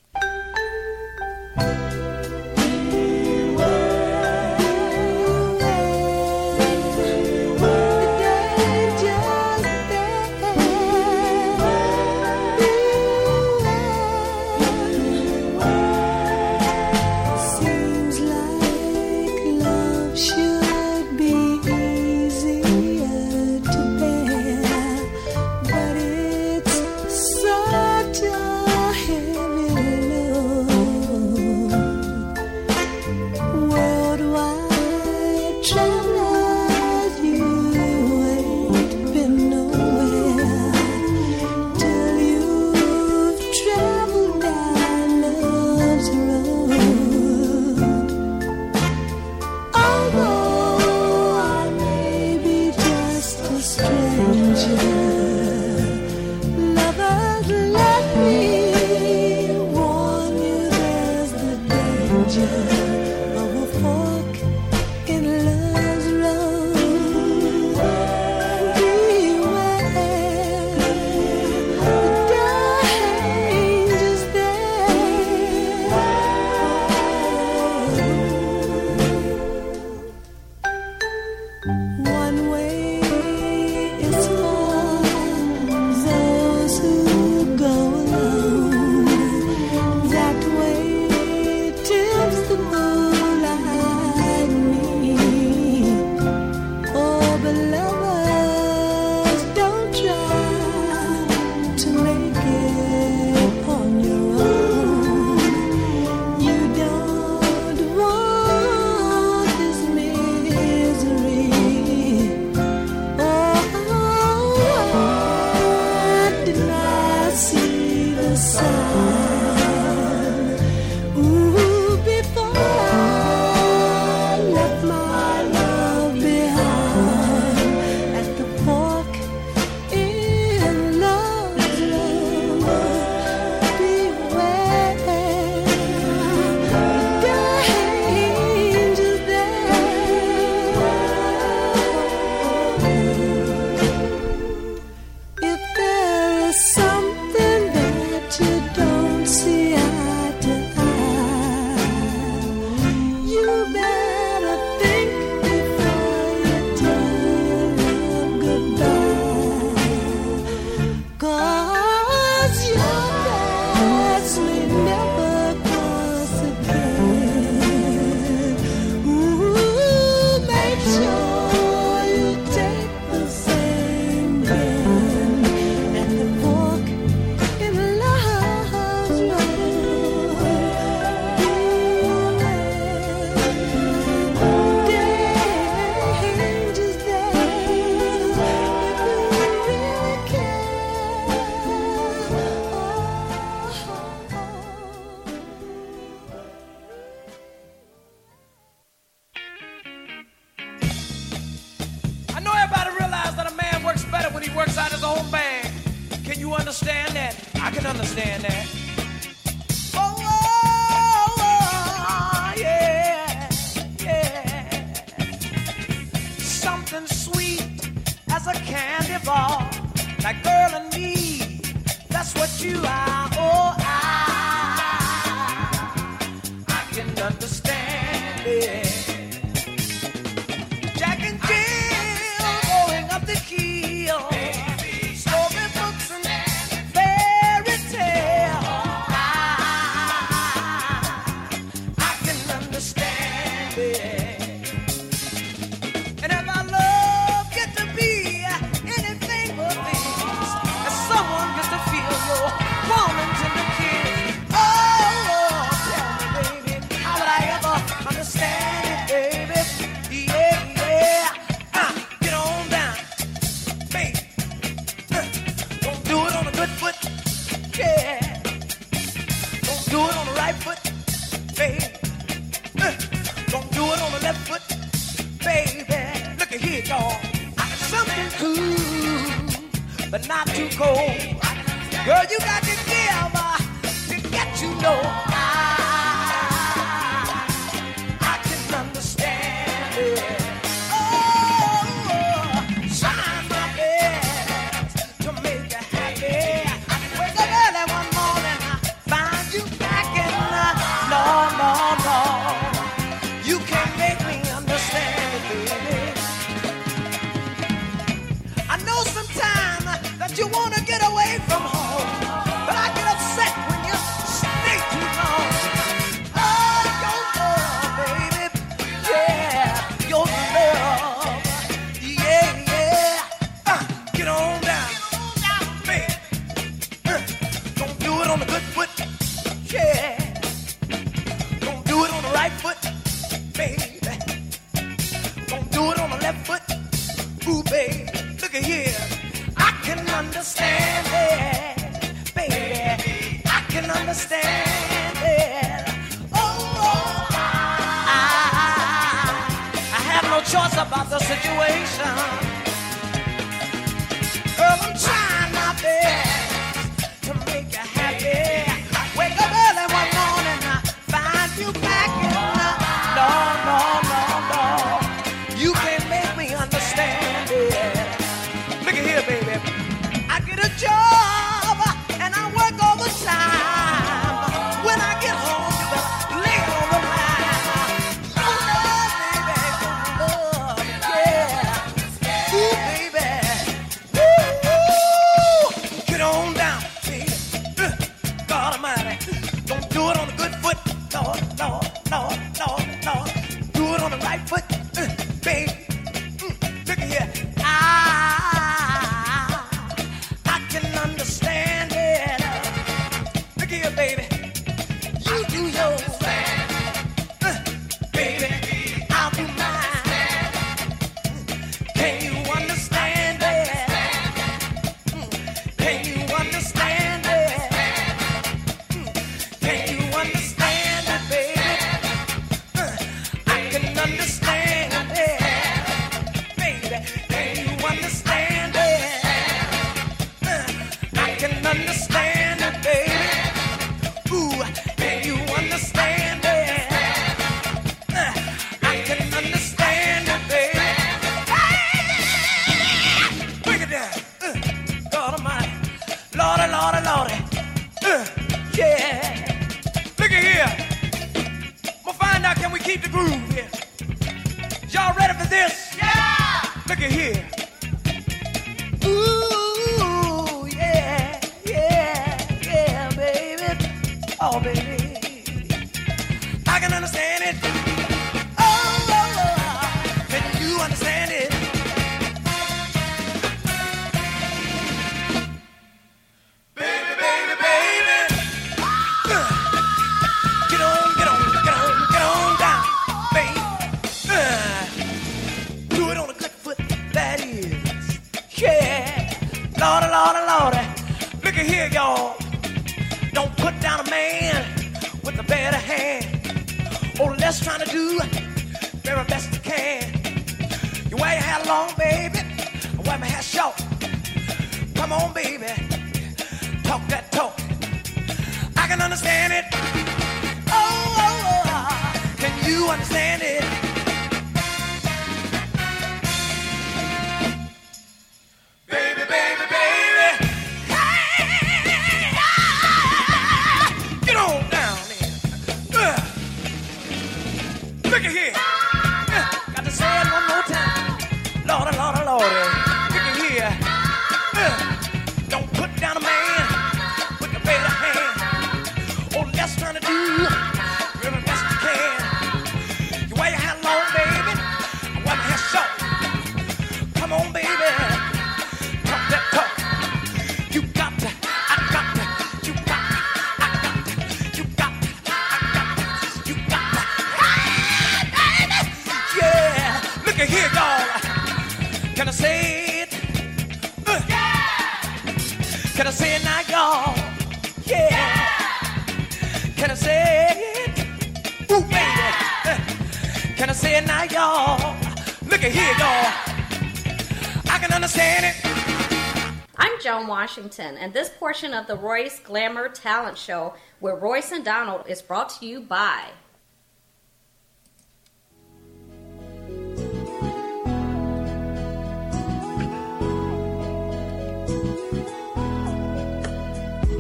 [580.52, 583.72] Washington, and this portion of the Royce Glamour Talent Show
[584.02, 586.28] with Royce and Donald is brought to you by.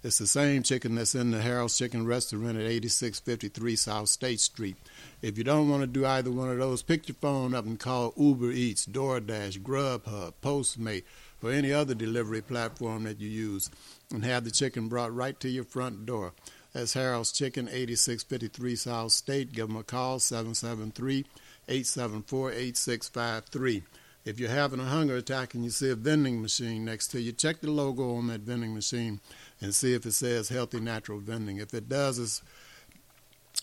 [0.05, 4.75] It's the same chicken that's in the Harold's Chicken Restaurant at 8653 South State Street.
[5.23, 7.79] If you don't want to do either one of those, pick your phone up and
[7.79, 11.05] call Uber Eats, DoorDash, Grubhub, Postmate,
[11.41, 13.71] or any other delivery platform that you use
[14.11, 16.33] and have the chicken brought right to your front door.
[16.73, 19.53] That's Harold's Chicken, 8653 South State.
[19.53, 21.25] Give them a call, 773
[21.67, 23.81] 874 8653.
[24.25, 27.31] If you're having a hunger attack and you see a vending machine next to you,
[27.31, 29.19] check the logo on that vending machine
[29.61, 31.57] and see if it says healthy natural vending.
[31.57, 32.41] If it does, it's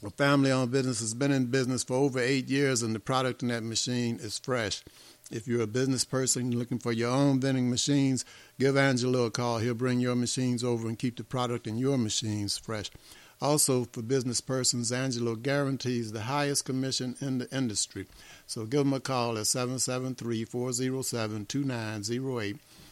[0.05, 3.49] A family-owned business has been in business for over eight years, and the product in
[3.49, 4.83] that machine is fresh.
[5.31, 8.25] If you're a business person looking for your own vending machines,
[8.59, 9.59] give Angelo a call.
[9.59, 12.91] He'll bring your machines over and keep the product in your machines fresh.
[13.41, 18.07] Also, for business persons, Angelo guarantees the highest commission in the industry.
[18.47, 22.57] So give him a call at 773 407 2908.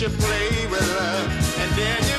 [0.00, 2.13] You play with love and then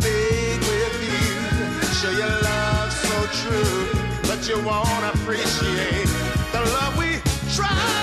[0.00, 3.88] speak with you, show your love so true,
[4.22, 6.08] but you won't appreciate
[6.52, 7.20] the love we
[7.54, 7.99] try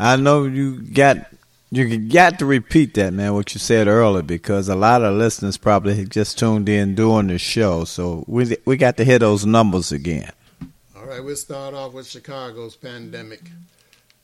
[0.00, 1.26] I know you got
[1.70, 3.34] you got to repeat that, man.
[3.34, 7.36] What you said earlier, because a lot of listeners probably just tuned in during the
[7.36, 10.32] show, so we we got to hear those numbers again.
[10.96, 13.42] All right, we'll start off with Chicago's pandemic.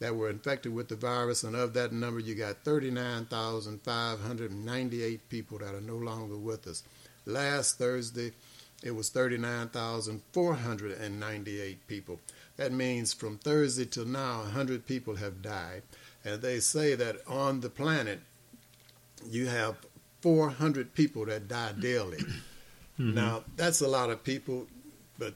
[0.00, 5.74] that were infected with the virus, and of that number, you got 39,598 people that
[5.74, 6.82] are no longer with us.
[7.26, 8.32] Last Thursday,
[8.82, 12.18] it was 39,498 people.
[12.60, 15.82] That means from Thursday till now, 100 people have died.
[16.22, 18.20] And they say that on the planet,
[19.26, 19.78] you have
[20.20, 22.18] 400 people that die daily.
[22.98, 23.14] Mhm.
[23.14, 24.66] Now, that's a lot of people,
[25.18, 25.32] but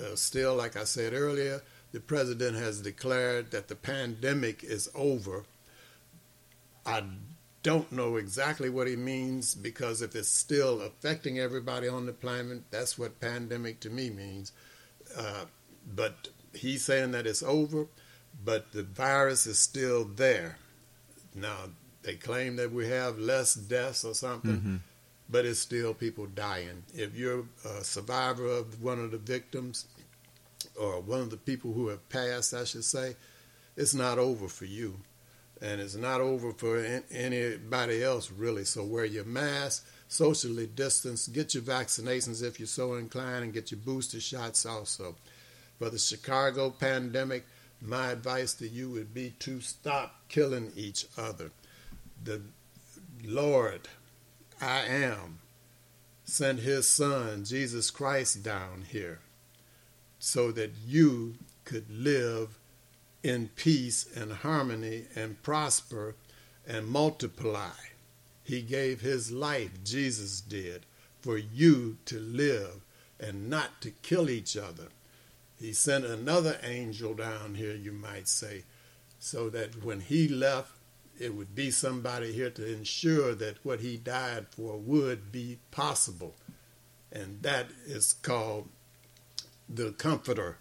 [0.00, 1.60] uh, still, like I said earlier,
[1.92, 5.44] the president has declared that the pandemic is over.
[6.86, 7.02] I
[7.62, 12.62] don't know exactly what he means because if it's still affecting everybody on the planet,
[12.70, 14.52] that's what pandemic to me means.
[15.14, 15.44] Uh,
[15.94, 17.86] but he's saying that it's over,
[18.44, 20.58] but the virus is still there.
[21.34, 21.70] Now,
[22.02, 24.80] they claim that we have less deaths or something, Mhm.
[25.28, 26.84] but it's still people dying.
[26.94, 29.86] If you're a survivor of one of the victims
[30.76, 33.16] or one of the people who have passed, I should say,
[33.76, 35.00] it's not over for you.
[35.60, 36.78] And it's not over for
[37.10, 38.64] anybody else, really.
[38.64, 43.70] So wear your mask, socially distance, get your vaccinations if you're so inclined, and get
[43.70, 45.16] your booster shots also.
[45.78, 47.44] For the Chicago pandemic,
[47.80, 51.50] my advice to you would be to stop killing each other.
[52.22, 52.42] The
[53.24, 53.88] Lord,
[54.60, 55.40] I am,
[56.24, 59.20] sent his son, Jesus Christ, down here
[60.24, 61.34] so that you
[61.64, 62.56] could live
[63.24, 66.14] in peace and harmony and prosper
[66.64, 67.72] and multiply.
[68.44, 70.86] He gave his life, Jesus did,
[71.20, 72.82] for you to live
[73.18, 74.88] and not to kill each other.
[75.62, 78.64] He sent another angel down here, you might say,
[79.20, 80.72] so that when he left,
[81.20, 86.34] it would be somebody here to ensure that what he died for would be possible.
[87.12, 88.70] And that is called
[89.68, 90.58] the Comforter.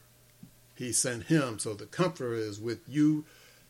[0.76, 1.57] He sent him.
[1.57, 3.26] So the Comforter is with you,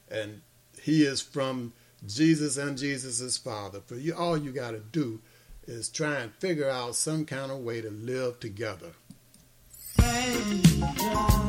[0.09, 0.41] and
[0.81, 1.71] he is from
[2.05, 3.79] Jesus and Jesus' Father.
[3.79, 5.21] For you, all you got to do
[5.65, 8.91] is try and figure out some kind of way to live together.
[9.97, 11.40] Now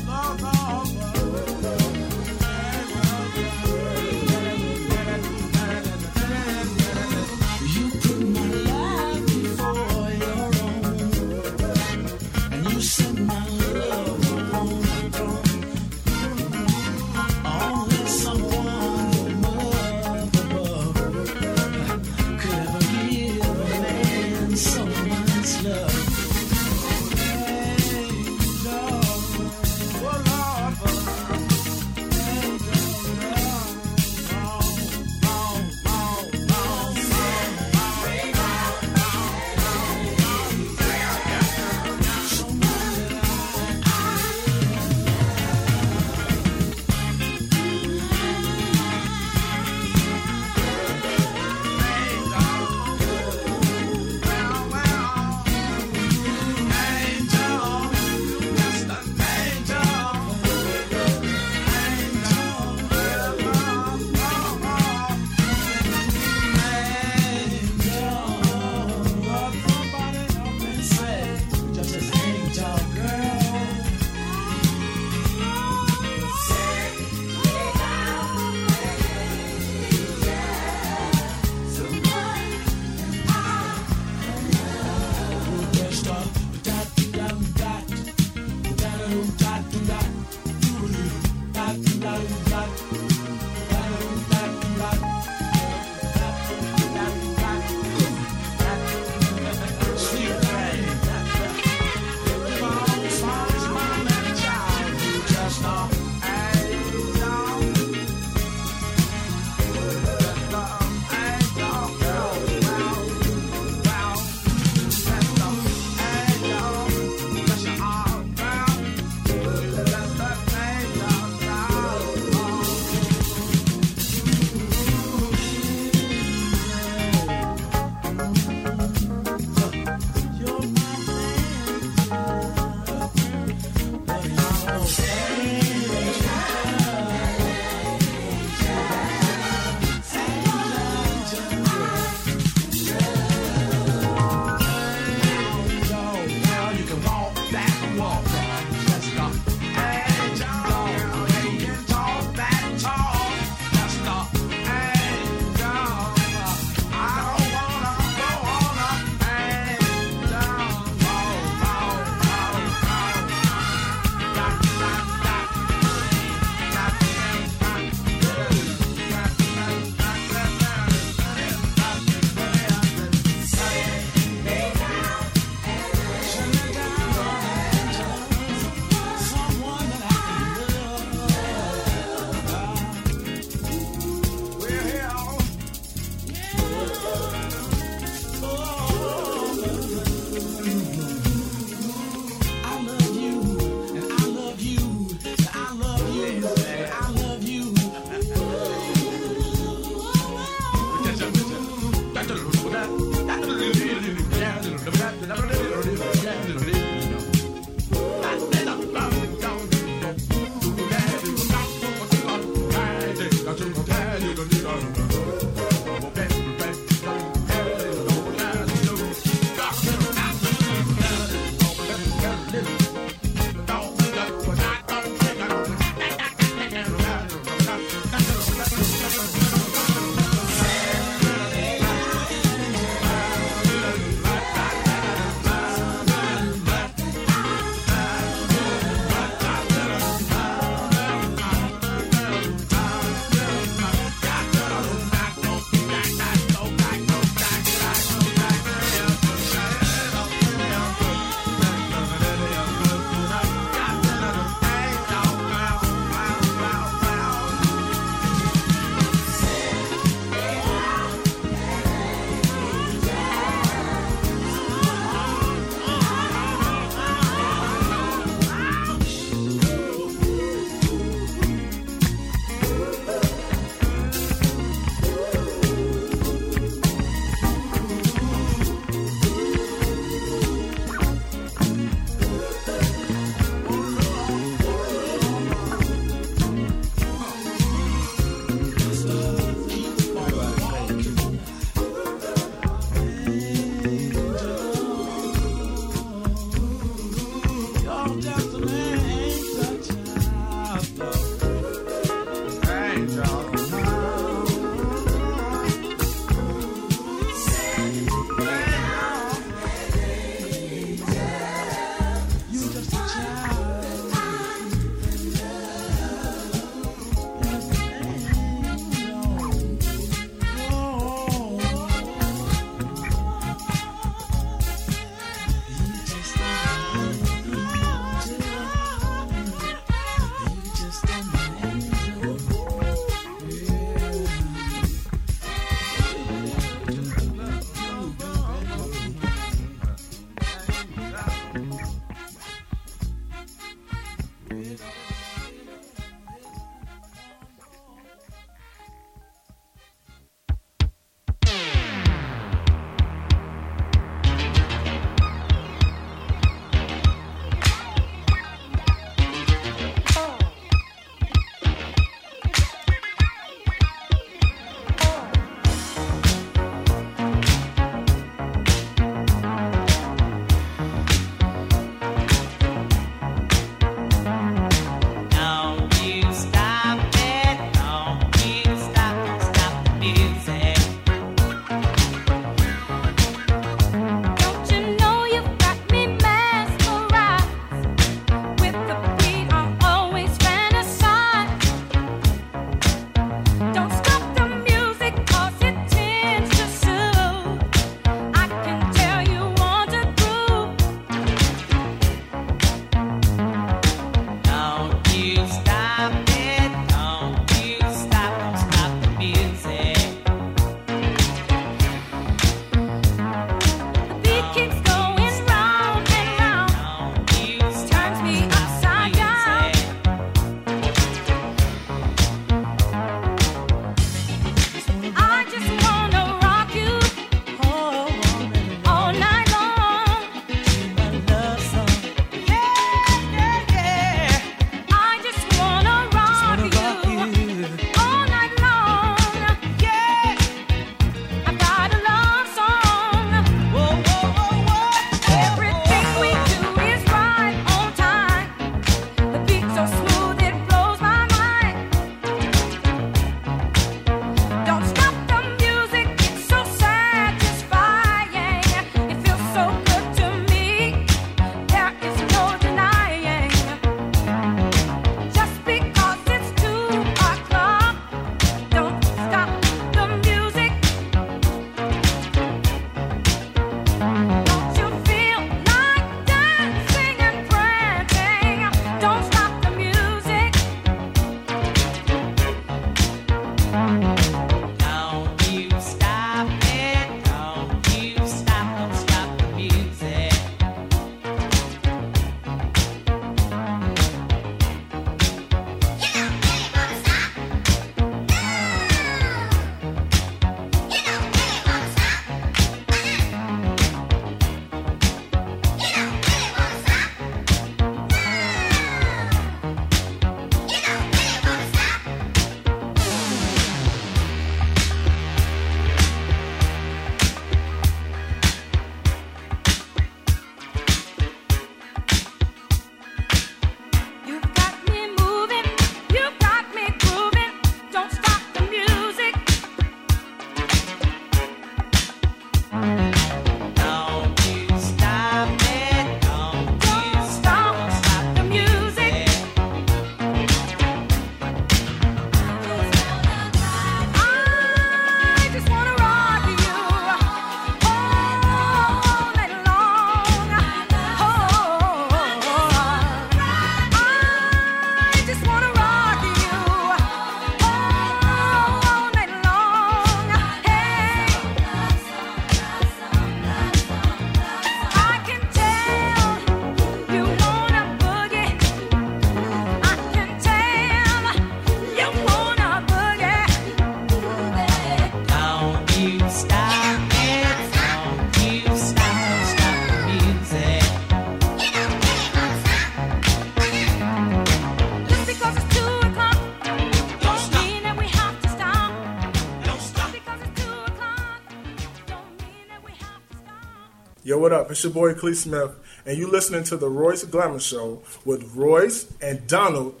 [594.72, 599.06] It's your boy Clee Smith, and you're listening to the Royce Glamour Show with Royce
[599.20, 600.00] and Donald.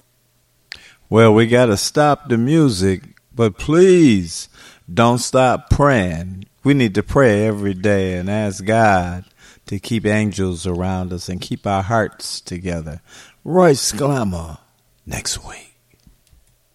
[1.10, 3.02] Well, we got to stop the music,
[3.34, 4.48] but please
[4.92, 6.46] don't stop praying.
[6.64, 9.26] We need to pray every day and ask God
[9.66, 13.02] to keep angels around us and keep our hearts together.
[13.44, 14.56] Royce Glamour
[15.04, 15.71] next week.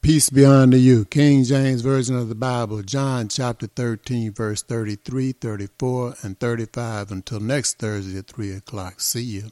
[0.08, 1.04] Peace be unto you.
[1.04, 7.12] King James Version of the Bible, John chapter 13, verse 33, 34, and 35.
[7.12, 9.02] Until next Thursday at 3 o'clock.
[9.02, 9.52] See you.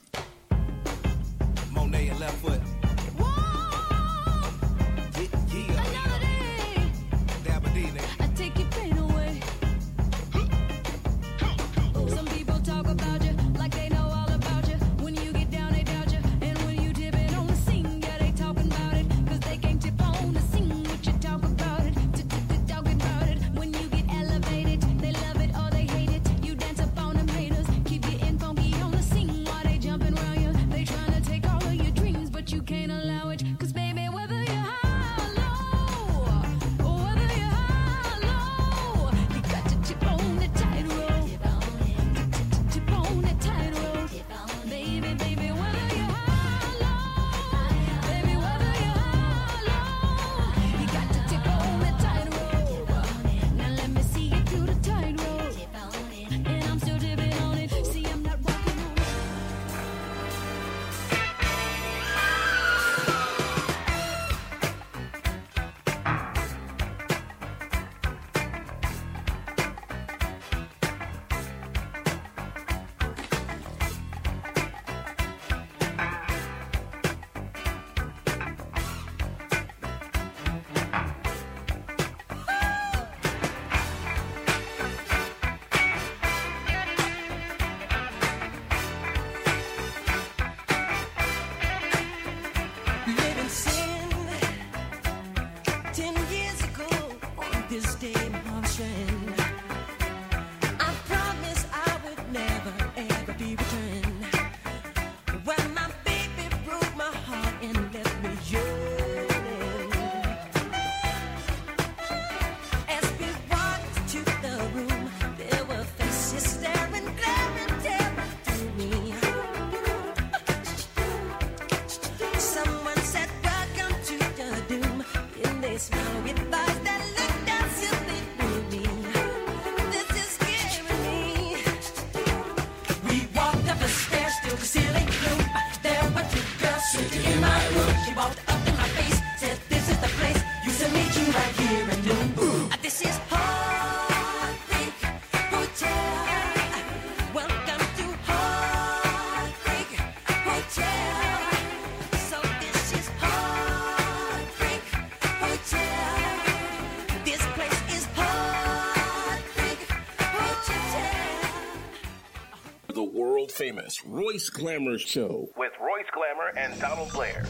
[164.07, 167.44] Royce Glamour Show with Royce Glamour and Donald Blair.